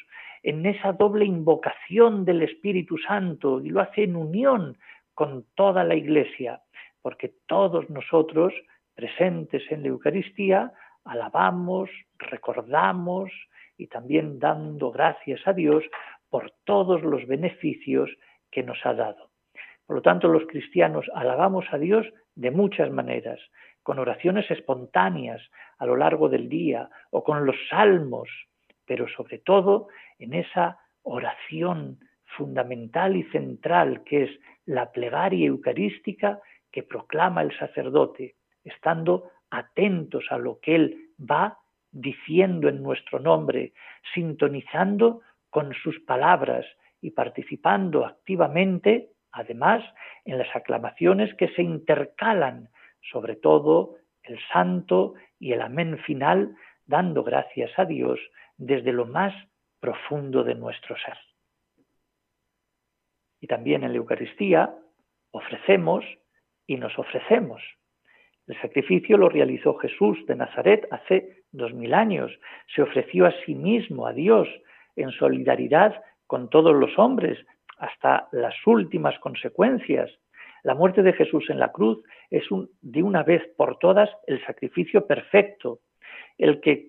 en 0.42 0.64
esa 0.64 0.92
doble 0.92 1.24
invocación 1.24 2.24
del 2.24 2.42
Espíritu 2.42 2.96
Santo 2.98 3.60
y 3.60 3.68
lo 3.68 3.80
hace 3.80 4.04
en 4.04 4.16
unión 4.16 4.78
con 5.14 5.44
toda 5.54 5.84
la 5.84 5.94
Iglesia, 5.94 6.62
porque 7.02 7.34
todos 7.46 7.90
nosotros 7.90 8.54
presentes 8.94 9.62
en 9.70 9.82
la 9.82 9.88
Eucaristía 9.88 10.72
alabamos, 11.04 11.90
recordamos 12.18 13.30
y 13.80 13.86
también 13.86 14.38
dando 14.38 14.90
gracias 14.90 15.40
a 15.46 15.54
Dios 15.54 15.82
por 16.28 16.52
todos 16.64 17.02
los 17.02 17.26
beneficios 17.26 18.10
que 18.50 18.62
nos 18.62 18.78
ha 18.84 18.92
dado. 18.92 19.30
Por 19.86 19.96
lo 19.96 20.02
tanto, 20.02 20.28
los 20.28 20.46
cristianos 20.46 21.06
alabamos 21.14 21.64
a 21.72 21.78
Dios 21.78 22.06
de 22.34 22.50
muchas 22.50 22.90
maneras, 22.90 23.40
con 23.82 23.98
oraciones 23.98 24.50
espontáneas 24.50 25.40
a 25.78 25.86
lo 25.86 25.96
largo 25.96 26.28
del 26.28 26.48
día 26.48 26.90
o 27.10 27.24
con 27.24 27.46
los 27.46 27.56
salmos, 27.70 28.28
pero 28.84 29.08
sobre 29.08 29.38
todo 29.38 29.88
en 30.18 30.34
esa 30.34 30.78
oración 31.02 31.98
fundamental 32.36 33.16
y 33.16 33.22
central 33.24 34.04
que 34.04 34.24
es 34.24 34.30
la 34.66 34.92
plegaria 34.92 35.46
eucarística 35.46 36.38
que 36.70 36.82
proclama 36.82 37.42
el 37.42 37.56
sacerdote, 37.58 38.36
estando 38.62 39.30
atentos 39.50 40.24
a 40.30 40.38
lo 40.38 40.60
que 40.60 40.74
él 40.74 41.08
va 41.18 41.58
diciendo 41.92 42.68
en 42.68 42.82
nuestro 42.82 43.18
nombre, 43.18 43.72
sintonizando 44.14 45.20
con 45.50 45.74
sus 45.74 45.98
palabras 46.00 46.64
y 47.00 47.10
participando 47.10 48.06
activamente, 48.06 49.10
además, 49.32 49.82
en 50.24 50.38
las 50.38 50.54
aclamaciones 50.54 51.34
que 51.34 51.48
se 51.48 51.62
intercalan, 51.62 52.68
sobre 53.10 53.36
todo 53.36 53.96
el 54.22 54.38
santo 54.52 55.14
y 55.38 55.52
el 55.52 55.62
amén 55.62 55.98
final, 55.98 56.54
dando 56.86 57.22
gracias 57.24 57.70
a 57.78 57.84
Dios 57.84 58.20
desde 58.56 58.92
lo 58.92 59.06
más 59.06 59.34
profundo 59.80 60.44
de 60.44 60.54
nuestro 60.54 60.96
ser. 60.98 61.18
Y 63.40 63.46
también 63.46 63.82
en 63.84 63.92
la 63.92 63.96
Eucaristía 63.96 64.74
ofrecemos 65.30 66.04
y 66.66 66.76
nos 66.76 66.96
ofrecemos. 66.98 67.62
El 68.50 68.60
sacrificio 68.60 69.16
lo 69.16 69.28
realizó 69.28 69.74
Jesús 69.74 70.26
de 70.26 70.34
Nazaret 70.34 70.84
hace 70.90 71.44
dos 71.52 71.72
mil 71.72 71.94
años. 71.94 72.32
Se 72.74 72.82
ofreció 72.82 73.26
a 73.26 73.34
sí 73.46 73.54
mismo, 73.54 74.08
a 74.08 74.12
Dios, 74.12 74.48
en 74.96 75.12
solidaridad 75.12 76.02
con 76.26 76.50
todos 76.50 76.74
los 76.74 76.98
hombres, 76.98 77.38
hasta 77.78 78.26
las 78.32 78.54
últimas 78.66 79.16
consecuencias. 79.20 80.10
La 80.64 80.74
muerte 80.74 81.04
de 81.04 81.12
Jesús 81.12 81.48
en 81.48 81.60
la 81.60 81.70
cruz 81.70 82.02
es 82.28 82.50
un, 82.50 82.68
de 82.82 83.04
una 83.04 83.22
vez 83.22 83.40
por 83.56 83.78
todas 83.78 84.10
el 84.26 84.44
sacrificio 84.44 85.06
perfecto, 85.06 85.78
el 86.36 86.60
que, 86.60 86.88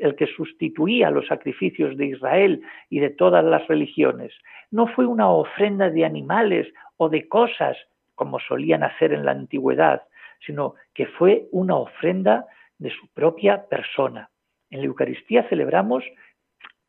el 0.00 0.16
que 0.16 0.26
sustituía 0.26 1.12
los 1.12 1.28
sacrificios 1.28 1.96
de 1.96 2.06
Israel 2.06 2.60
y 2.90 2.98
de 2.98 3.10
todas 3.10 3.44
las 3.44 3.64
religiones. 3.68 4.34
No 4.72 4.88
fue 4.88 5.06
una 5.06 5.30
ofrenda 5.30 5.90
de 5.90 6.04
animales 6.04 6.66
o 6.96 7.08
de 7.08 7.28
cosas 7.28 7.76
como 8.16 8.40
solían 8.40 8.82
hacer 8.82 9.12
en 9.12 9.24
la 9.24 9.30
antigüedad, 9.30 10.02
sino 10.44 10.74
que 10.94 11.06
fue 11.06 11.46
una 11.52 11.76
ofrenda 11.76 12.46
de 12.78 12.90
su 12.90 13.08
propia 13.12 13.66
persona. 13.66 14.30
En 14.70 14.80
la 14.80 14.86
Eucaristía 14.86 15.48
celebramos, 15.48 16.04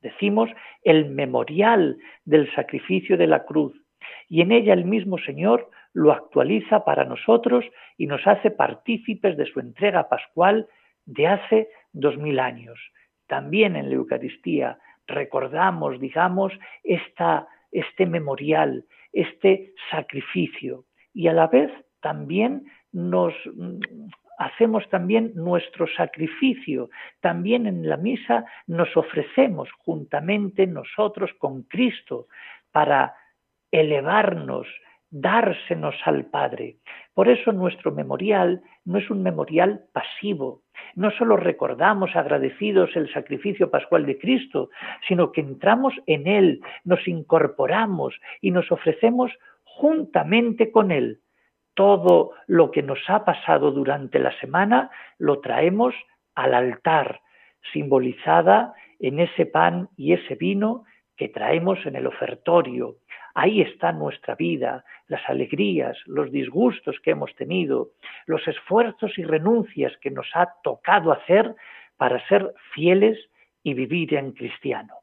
decimos, 0.02 0.50
el 0.84 1.10
memorial 1.10 1.98
del 2.26 2.54
sacrificio 2.54 3.18
de 3.18 3.28
la 3.28 3.46
cruz, 3.46 3.74
y 4.28 4.42
en 4.42 4.52
ella 4.52 4.74
el 4.74 4.86
mismo 4.86 5.18
Señor 5.18 5.70
lo 5.94 6.12
actualiza 6.12 6.86
para 6.86 7.06
nosotros 7.06 7.66
y 7.98 8.06
nos 8.06 8.26
hace 8.28 8.52
partícipes 8.52 9.38
de 9.38 9.46
su 9.46 9.60
entrega 9.60 10.08
pascual 10.08 10.68
de 11.06 11.28
hace 11.28 11.70
dos 11.92 12.18
mil 12.18 12.40
años. 12.40 12.80
También 13.28 13.76
en 13.76 13.90
la 13.90 13.96
Eucaristía 13.96 14.80
recordamos, 15.08 16.00
digamos, 16.00 16.54
esta, 16.84 17.48
este 17.72 18.06
memorial, 18.06 18.86
este 19.12 19.74
sacrificio 19.90 20.86
y 21.14 21.28
a 21.28 21.34
la 21.34 21.48
vez 21.48 21.72
también 22.02 22.66
nos 22.92 23.34
mm, 23.46 23.80
hacemos 24.40 24.90
también 24.90 25.34
nuestro 25.36 25.86
sacrificio. 25.96 26.90
También 27.20 27.68
en 27.68 27.88
la 27.88 27.98
misa 27.98 28.46
nos 28.68 28.96
ofrecemos 28.98 29.70
juntamente 29.80 30.66
nosotros 30.66 31.32
con 31.38 31.64
Cristo 31.64 32.28
para 32.72 33.14
elevarnos, 33.72 34.66
dársenos 35.12 35.96
al 36.06 36.26
Padre. 36.26 36.78
Por 37.14 37.28
eso 37.30 37.52
nuestro 37.52 37.92
memorial 37.92 38.62
no 38.86 38.98
es 38.98 39.10
un 39.10 39.22
memorial 39.24 39.84
pasivo. 39.92 40.62
No 40.96 41.12
solo 41.12 41.36
recordamos 41.36 42.16
agradecidos 42.16 42.96
el 42.96 43.12
sacrificio 43.12 43.70
pascual 43.70 44.06
de 44.06 44.18
Cristo, 44.18 44.70
sino 45.08 45.32
que 45.32 45.42
entramos 45.42 45.94
en 46.06 46.28
Él, 46.28 46.62
nos 46.86 47.06
incorporamos 47.08 48.16
y 48.42 48.52
nos 48.52 48.72
ofrecemos 48.72 49.32
juntamente 49.64 50.72
con 50.72 50.92
Él. 50.92 51.20
Todo 51.80 52.34
lo 52.46 52.72
que 52.72 52.84
nos 52.84 53.00
ha 53.08 53.24
pasado 53.24 53.72
durante 53.72 54.20
la 54.20 54.38
semana 54.42 54.92
lo 55.18 55.40
traemos 55.40 55.96
al 56.36 56.54
altar, 56.54 57.22
simbolizada 57.72 58.74
en 59.00 59.22
ese 59.22 59.46
pan 59.46 59.88
y 59.96 60.12
ese 60.12 60.36
vino 60.36 60.84
que 61.16 61.30
traemos 61.30 61.86
en 61.86 61.96
el 61.96 62.06
ofertorio, 62.06 62.98
Ahí 63.42 63.62
está 63.62 63.94
nuestra 63.94 64.36
vida, 64.36 64.84
las 65.08 65.22
alegrías, 65.30 65.98
los 66.08 66.30
disgustos 66.30 67.00
que 67.02 67.12
hemos 67.12 67.34
tenido, 67.36 67.92
los 68.26 68.46
esfuerzos 68.50 69.18
y 69.18 69.24
renuncias 69.24 69.96
que 70.02 70.12
nos 70.12 70.28
ha 70.34 70.56
tocado 70.62 71.14
hacer 71.14 71.56
para 71.96 72.20
ser 72.28 72.54
fieles 72.74 73.18
y 73.64 73.76
vivir 73.76 74.16
en 74.16 74.34
cristiano. 74.34 74.96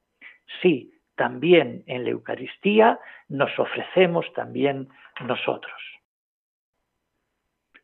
Sí, 0.60 0.92
también 1.14 1.82
en 1.86 2.04
la 2.04 2.10
Eucaristía 2.10 2.98
nos 3.28 3.58
ofrecemos 3.58 4.26
también 4.34 4.88
nosotros. 5.24 5.95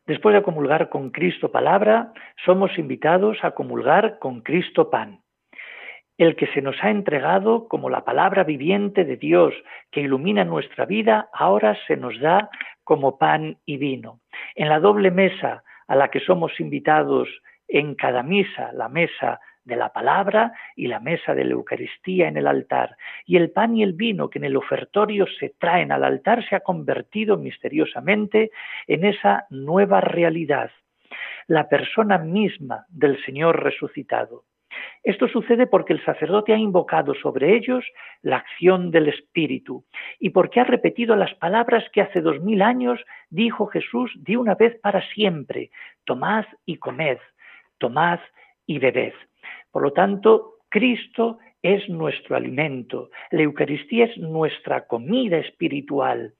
Después 0.07 0.35
de 0.35 0.43
comulgar 0.43 0.89
con 0.89 1.11
Cristo 1.11 1.53
palabra, 1.53 2.13
somos 2.45 2.77
invitados 2.79 3.39
a 3.43 3.53
comulgar 3.53 4.19
con 4.19 4.41
Cristo 4.41 4.91
pan 4.91 5.23
el 6.19 6.37
que 6.37 6.47
se 6.49 6.63
nos 6.63 6.77
ha 6.83 6.91
entregado 6.91 7.69
como 7.69 7.91
la 7.91 8.05
palabra 8.05 8.45
viviente 8.45 9.05
de 9.05 9.17
Dios 9.17 9.55
que 9.91 10.03
ilumina 10.03 10.45
nuestra 10.45 10.85
vida, 10.87 11.29
ahora 11.33 11.77
se 11.87 11.97
nos 11.97 12.19
da 12.21 12.51
como 12.85 13.19
pan 13.19 13.59
y 13.65 13.77
vino. 13.77 14.21
En 14.55 14.69
la 14.69 14.79
doble 14.79 15.11
mesa 15.11 15.65
a 15.89 15.97
la 15.97 16.09
que 16.09 16.21
somos 16.21 16.61
invitados 16.61 17.29
en 17.67 17.95
cada 17.95 18.23
misa, 18.23 18.73
la 18.73 18.89
mesa 18.89 19.41
de 19.65 19.77
la 19.77 19.93
palabra 19.93 20.53
y 20.77 20.87
la 20.87 21.01
mesa 21.01 21.35
de 21.35 21.45
la 21.45 21.53
Eucaristía 21.53 22.29
en 22.29 22.37
el 22.37 22.47
altar. 22.47 22.97
Y 23.27 23.37
el 23.37 23.51
pan 23.51 23.77
y 23.77 23.83
el 23.83 23.93
vino 23.93 24.29
que 24.31 24.39
en 24.39 24.45
el 24.45 24.57
ofertorio 24.57 25.27
se 25.39 25.51
traen 25.59 25.93
al 25.93 26.05
altar 26.05 26.47
se 26.49 26.57
ha 26.57 26.61
convertido 26.61 27.37
misteriosamente 27.37 28.51
en 28.87 29.05
esa 29.05 29.47
nueva 29.51 30.01
realidad, 30.01 30.71
la 31.47 31.69
persona 31.69 32.19
misma 32.19 32.87
del 32.89 33.23
Señor 33.25 33.63
resucitado. 33.63 34.45
Esto 35.03 35.29
sucede 35.29 35.67
porque 35.67 35.93
el 35.93 36.05
sacerdote 36.05 36.53
ha 36.53 36.57
invocado 36.57 37.15
sobre 37.15 37.57
ellos 37.57 37.85
la 38.23 38.37
acción 38.37 38.91
del 38.91 39.09
Espíritu 39.09 39.85
y 40.19 40.31
porque 40.31 40.61
ha 40.61 40.65
repetido 40.65 41.17
las 41.17 41.35
palabras 41.35 41.85
que 41.93 42.01
hace 42.01 42.21
dos 42.21 42.41
mil 42.41 42.63
años 42.63 43.01
dijo 43.29 43.67
Jesús 43.67 44.13
de 44.17 44.37
una 44.37 44.55
vez 44.55 44.79
para 44.81 45.03
siempre, 45.11 45.71
tomad 46.05 46.45
y 46.65 46.77
comed, 46.77 47.19
tomad 47.79 48.21
y 48.67 48.79
bebed. 48.79 49.13
Por 49.71 49.83
lo 49.83 49.93
tanto, 49.93 50.59
Cristo 50.69 51.39
es 51.63 51.89
nuestro 51.89 52.37
alimento, 52.37 53.11
la 53.31 53.43
Eucaristía 53.43 54.07
es 54.07 54.19
nuestra 54.19 54.87
comida 54.87 55.39
espiritual, 55.39 56.35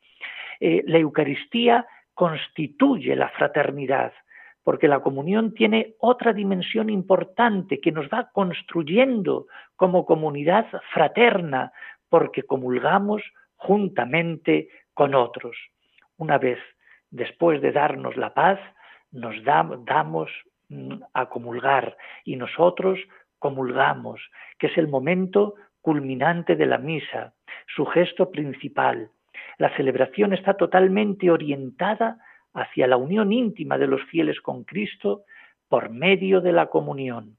eh, 0.61 0.83
la 0.87 0.99
Eucaristía 0.99 1.87
constituye 2.15 3.15
la 3.17 3.29
fraternidad 3.31 4.13
porque 4.65 4.89
la 4.89 5.01
comunión 5.01 5.55
tiene 5.55 5.95
otra 5.99 6.33
dimensión 6.33 6.89
importante 6.89 7.81
que 7.81 7.93
nos 7.93 8.07
va 8.07 8.31
construyendo 8.33 9.47
como 9.77 10.07
comunidad 10.07 10.67
fraterna, 10.93 11.73
porque 12.09 12.45
comulgamos 12.45 13.23
juntamente 13.57 14.69
con 14.95 15.15
otros. 15.15 15.57
Una 16.17 16.39
vez 16.39 16.59
después 17.11 17.61
de 17.61 17.73
darnos 17.73 18.17
la 18.17 18.35
paz, 18.35 18.61
nos 19.11 19.35
damos 19.45 20.31
mm, 20.31 20.52
a 21.15 21.29
comulgar 21.29 21.97
y 22.25 22.37
nosotros 22.37 22.99
comulgamos, 23.39 24.21
que 24.59 24.69
es 24.69 24.79
el 24.79 24.89
momento 24.89 25.55
culminante 25.81 26.57
de 26.57 26.67
la 26.67 26.79
misa, 26.79 27.35
su 27.67 27.85
gesto 27.87 28.31
principal. 28.31 29.11
La 29.59 29.75
celebración 29.77 30.33
está 30.33 30.55
totalmente 30.55 31.31
orientada 31.31 32.19
hacia 32.55 32.87
la 32.87 32.97
unión 32.97 33.33
íntima 33.33 33.79
de 33.79 33.87
los 33.87 34.03
fieles 34.05 34.41
con 34.41 34.65
Cristo 34.65 35.25
por 35.69 35.91
medio 35.91 36.41
de 36.41 36.53
la 36.53 36.67
comunión. 36.67 37.37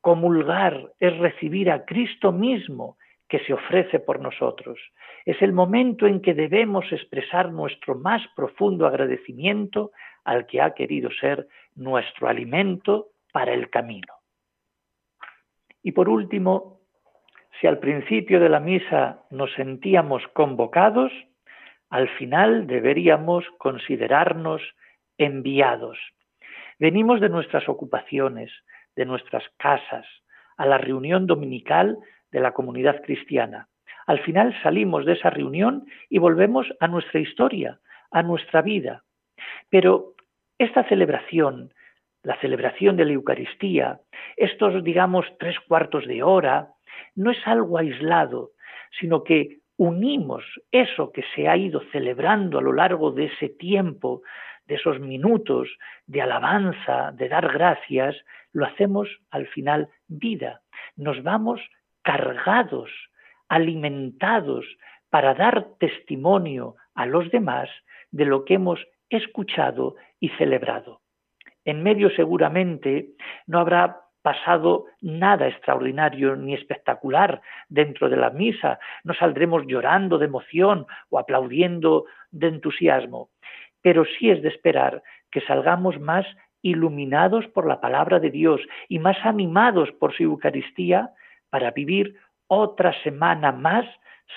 Comulgar 0.00 0.92
es 0.98 1.16
recibir 1.18 1.70
a 1.70 1.84
Cristo 1.84 2.32
mismo 2.32 2.96
que 3.28 3.38
se 3.44 3.54
ofrece 3.54 4.00
por 4.00 4.20
nosotros. 4.20 4.78
Es 5.24 5.40
el 5.40 5.52
momento 5.52 6.06
en 6.06 6.20
que 6.20 6.34
debemos 6.34 6.84
expresar 6.92 7.52
nuestro 7.52 7.94
más 7.94 8.20
profundo 8.36 8.86
agradecimiento 8.86 9.92
al 10.24 10.46
que 10.46 10.60
ha 10.60 10.74
querido 10.74 11.10
ser 11.12 11.46
nuestro 11.74 12.28
alimento 12.28 13.08
para 13.32 13.52
el 13.52 13.70
camino. 13.70 14.14
Y 15.82 15.92
por 15.92 16.08
último, 16.08 16.80
si 17.60 17.66
al 17.66 17.78
principio 17.78 18.40
de 18.40 18.48
la 18.48 18.60
misa 18.60 19.24
nos 19.30 19.52
sentíamos 19.54 20.22
convocados, 20.34 21.12
al 21.90 22.08
final 22.16 22.66
deberíamos 22.66 23.44
considerarnos 23.58 24.62
enviados. 25.18 25.98
Venimos 26.78 27.20
de 27.20 27.28
nuestras 27.28 27.68
ocupaciones, 27.68 28.50
de 28.96 29.04
nuestras 29.04 29.44
casas, 29.58 30.06
a 30.56 30.66
la 30.66 30.78
reunión 30.78 31.26
dominical 31.26 31.98
de 32.30 32.40
la 32.40 32.52
comunidad 32.52 33.02
cristiana. 33.02 33.68
Al 34.06 34.20
final 34.20 34.54
salimos 34.62 35.04
de 35.04 35.12
esa 35.12 35.30
reunión 35.30 35.86
y 36.08 36.18
volvemos 36.18 36.66
a 36.80 36.88
nuestra 36.88 37.20
historia, 37.20 37.78
a 38.10 38.22
nuestra 38.22 38.62
vida. 38.62 39.04
Pero 39.70 40.14
esta 40.64 40.84
celebración, 40.84 41.72
la 42.22 42.38
celebración 42.40 42.96
de 42.96 43.04
la 43.04 43.12
Eucaristía, 43.12 44.00
estos, 44.36 44.82
digamos, 44.84 45.26
tres 45.38 45.58
cuartos 45.60 46.06
de 46.06 46.22
hora, 46.22 46.68
no 47.14 47.30
es 47.30 47.38
algo 47.46 47.78
aislado, 47.78 48.50
sino 49.00 49.24
que 49.24 49.58
unimos 49.76 50.44
eso 50.70 51.12
que 51.12 51.24
se 51.34 51.48
ha 51.48 51.56
ido 51.56 51.82
celebrando 51.90 52.58
a 52.58 52.62
lo 52.62 52.72
largo 52.72 53.10
de 53.10 53.24
ese 53.26 53.48
tiempo, 53.48 54.22
de 54.66 54.76
esos 54.76 55.00
minutos 55.00 55.68
de 56.06 56.22
alabanza, 56.22 57.12
de 57.12 57.28
dar 57.28 57.52
gracias, 57.52 58.16
lo 58.52 58.66
hacemos 58.66 59.08
al 59.30 59.46
final 59.48 59.88
vida. 60.06 60.60
Nos 60.96 61.22
vamos 61.22 61.60
cargados, 62.02 62.90
alimentados 63.48 64.64
para 65.10 65.34
dar 65.34 65.66
testimonio 65.78 66.76
a 66.94 67.06
los 67.06 67.30
demás 67.30 67.68
de 68.10 68.24
lo 68.24 68.44
que 68.44 68.54
hemos 68.54 68.80
escuchado 69.10 69.96
y 70.22 70.28
celebrado. 70.38 71.00
En 71.64 71.82
medio 71.82 72.08
seguramente 72.10 73.08
no 73.48 73.58
habrá 73.58 74.02
pasado 74.22 74.86
nada 75.00 75.48
extraordinario 75.48 76.36
ni 76.36 76.54
espectacular 76.54 77.42
dentro 77.68 78.08
de 78.08 78.16
la 78.16 78.30
misa, 78.30 78.78
no 79.02 79.14
saldremos 79.14 79.64
llorando 79.66 80.18
de 80.18 80.26
emoción 80.26 80.86
o 81.10 81.18
aplaudiendo 81.18 82.04
de 82.30 82.46
entusiasmo, 82.46 83.30
pero 83.82 84.04
sí 84.04 84.30
es 84.30 84.40
de 84.42 84.48
esperar 84.50 85.02
que 85.32 85.40
salgamos 85.40 85.98
más 85.98 86.24
iluminados 86.62 87.48
por 87.48 87.66
la 87.66 87.80
palabra 87.80 88.20
de 88.20 88.30
Dios 88.30 88.60
y 88.88 89.00
más 89.00 89.16
animados 89.24 89.90
por 89.90 90.14
su 90.14 90.22
Eucaristía 90.22 91.10
para 91.50 91.72
vivir 91.72 92.14
otra 92.46 92.94
semana 93.02 93.50
más 93.50 93.86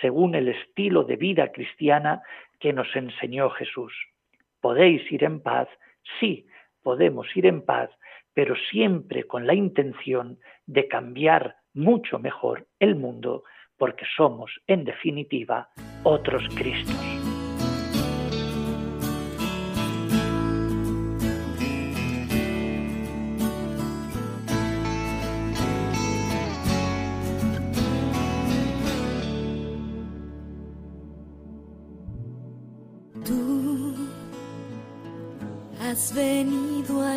según 0.01 0.33
el 0.33 0.47
estilo 0.47 1.03
de 1.03 1.15
vida 1.15 1.51
cristiana 1.51 2.23
que 2.59 2.73
nos 2.73 2.87
enseñó 2.95 3.51
Jesús. 3.51 3.93
¿Podéis 4.65 5.11
ir 5.11 5.23
en 5.23 5.41
paz? 5.41 5.67
Sí, 6.19 6.47
podemos 6.81 7.27
ir 7.35 7.45
en 7.45 7.61
paz, 7.61 7.91
pero 8.33 8.55
siempre 8.71 9.25
con 9.25 9.45
la 9.45 9.53
intención 9.53 10.39
de 10.65 10.87
cambiar 10.87 11.57
mucho 11.75 12.17
mejor 12.17 12.65
el 12.79 12.95
mundo, 12.95 13.43
porque 13.77 14.05
somos, 14.17 14.49
en 14.65 14.83
definitiva, 14.83 15.69
otros 16.03 16.43
Cristos. 16.55 17.24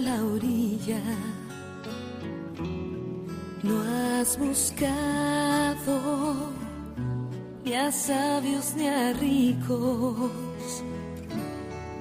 La 0.08 0.24
orilla, 0.24 1.02
no 3.62 3.74
has 3.92 4.38
buscado 4.38 5.94
ni 7.64 7.74
a 7.74 7.92
sabios 7.92 8.74
ni 8.76 8.86
a 8.88 9.12
ricos, 9.12 10.84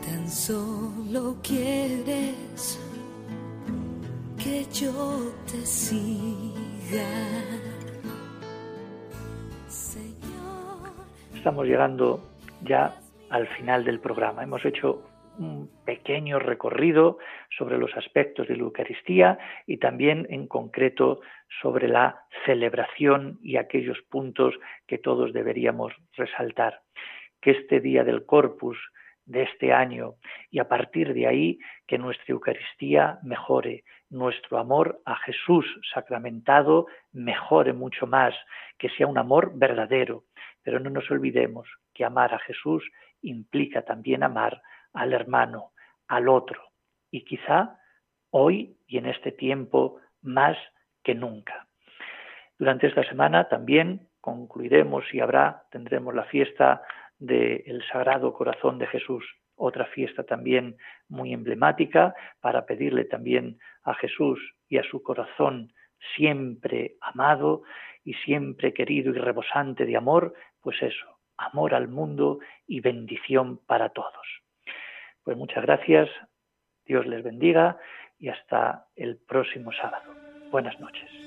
tan 0.05 0.29
solo 0.29 1.35
quieres 1.43 2.79
que 4.41 4.65
yo 4.71 5.33
te 5.51 5.65
siga. 5.65 7.11
Señor. 9.67 10.91
Estamos 11.35 11.65
llegando 11.65 12.21
ya 12.63 12.95
al 13.29 13.47
final 13.47 13.83
del 13.83 13.99
programa. 13.99 14.43
Hemos 14.43 14.63
hecho 14.63 15.01
un 15.37 15.69
pequeño 15.85 16.39
recorrido 16.39 17.17
sobre 17.57 17.77
los 17.77 17.95
aspectos 17.95 18.47
de 18.47 18.55
la 18.55 18.63
Eucaristía 18.63 19.37
y 19.65 19.77
también 19.77 20.27
en 20.29 20.47
concreto 20.47 21.21
sobre 21.61 21.87
la 21.87 22.21
celebración 22.45 23.39
y 23.41 23.57
aquellos 23.57 24.01
puntos 24.09 24.55
que 24.87 24.97
todos 24.97 25.33
deberíamos 25.33 25.93
resaltar. 26.15 26.81
Que 27.41 27.51
este 27.51 27.79
día 27.79 28.03
del 28.03 28.25
Corpus 28.25 28.77
de 29.25 29.43
este 29.43 29.73
año 29.73 30.15
y 30.49 30.59
a 30.59 30.67
partir 30.67 31.13
de 31.13 31.27
ahí 31.27 31.59
que 31.85 31.97
nuestra 31.97 32.33
Eucaristía 32.33 33.19
mejore, 33.23 33.83
nuestro 34.09 34.57
amor 34.57 35.01
a 35.05 35.15
Jesús 35.17 35.65
sacramentado 35.93 36.87
mejore 37.11 37.73
mucho 37.73 38.07
más, 38.07 38.33
que 38.77 38.89
sea 38.89 39.07
un 39.07 39.17
amor 39.17 39.51
verdadero. 39.55 40.23
Pero 40.63 40.79
no 40.79 40.89
nos 40.89 41.09
olvidemos 41.11 41.67
que 41.93 42.05
amar 42.05 42.33
a 42.33 42.39
Jesús 42.39 42.83
implica 43.21 43.83
también 43.83 44.23
amar 44.23 44.61
al 44.97 45.13
hermano, 45.13 45.71
al 46.07 46.27
otro, 46.27 46.61
y 47.11 47.23
quizá 47.23 47.79
hoy 48.31 48.77
y 48.87 48.97
en 48.97 49.05
este 49.05 49.31
tiempo 49.31 49.99
más 50.21 50.57
que 51.03 51.13
nunca. 51.13 51.67
Durante 52.57 52.87
esta 52.87 53.03
semana 53.03 53.47
también 53.47 54.09
concluiremos 54.19 55.05
y 55.13 55.19
habrá, 55.19 55.63
tendremos 55.71 56.15
la 56.15 56.23
fiesta 56.25 56.81
del 57.19 57.83
Sagrado 57.91 58.33
Corazón 58.33 58.79
de 58.79 58.87
Jesús, 58.87 59.23
otra 59.55 59.85
fiesta 59.85 60.23
también 60.23 60.77
muy 61.07 61.31
emblemática 61.31 62.15
para 62.41 62.65
pedirle 62.65 63.05
también 63.05 63.59
a 63.83 63.93
Jesús 63.93 64.39
y 64.67 64.77
a 64.77 64.83
su 64.83 65.03
corazón 65.03 65.73
siempre 66.15 66.95
amado 67.01 67.61
y 68.03 68.13
siempre 68.15 68.73
querido 68.73 69.11
y 69.13 69.19
rebosante 69.19 69.85
de 69.85 69.97
amor, 69.97 70.33
pues 70.61 70.81
eso, 70.81 71.19
amor 71.37 71.75
al 71.75 71.87
mundo 71.87 72.39
y 72.65 72.81
bendición 72.81 73.59
para 73.65 73.89
todos. 73.89 74.46
Pues 75.27 75.37
muchas 75.37 75.61
gracias, 75.65 76.07
Dios 76.85 77.05
les 77.05 77.21
bendiga 77.21 77.77
y 78.17 78.29
hasta 78.29 78.85
el 78.95 79.17
próximo 79.17 79.73
sábado. 79.73 80.15
Buenas 80.51 80.79
noches. 80.79 81.26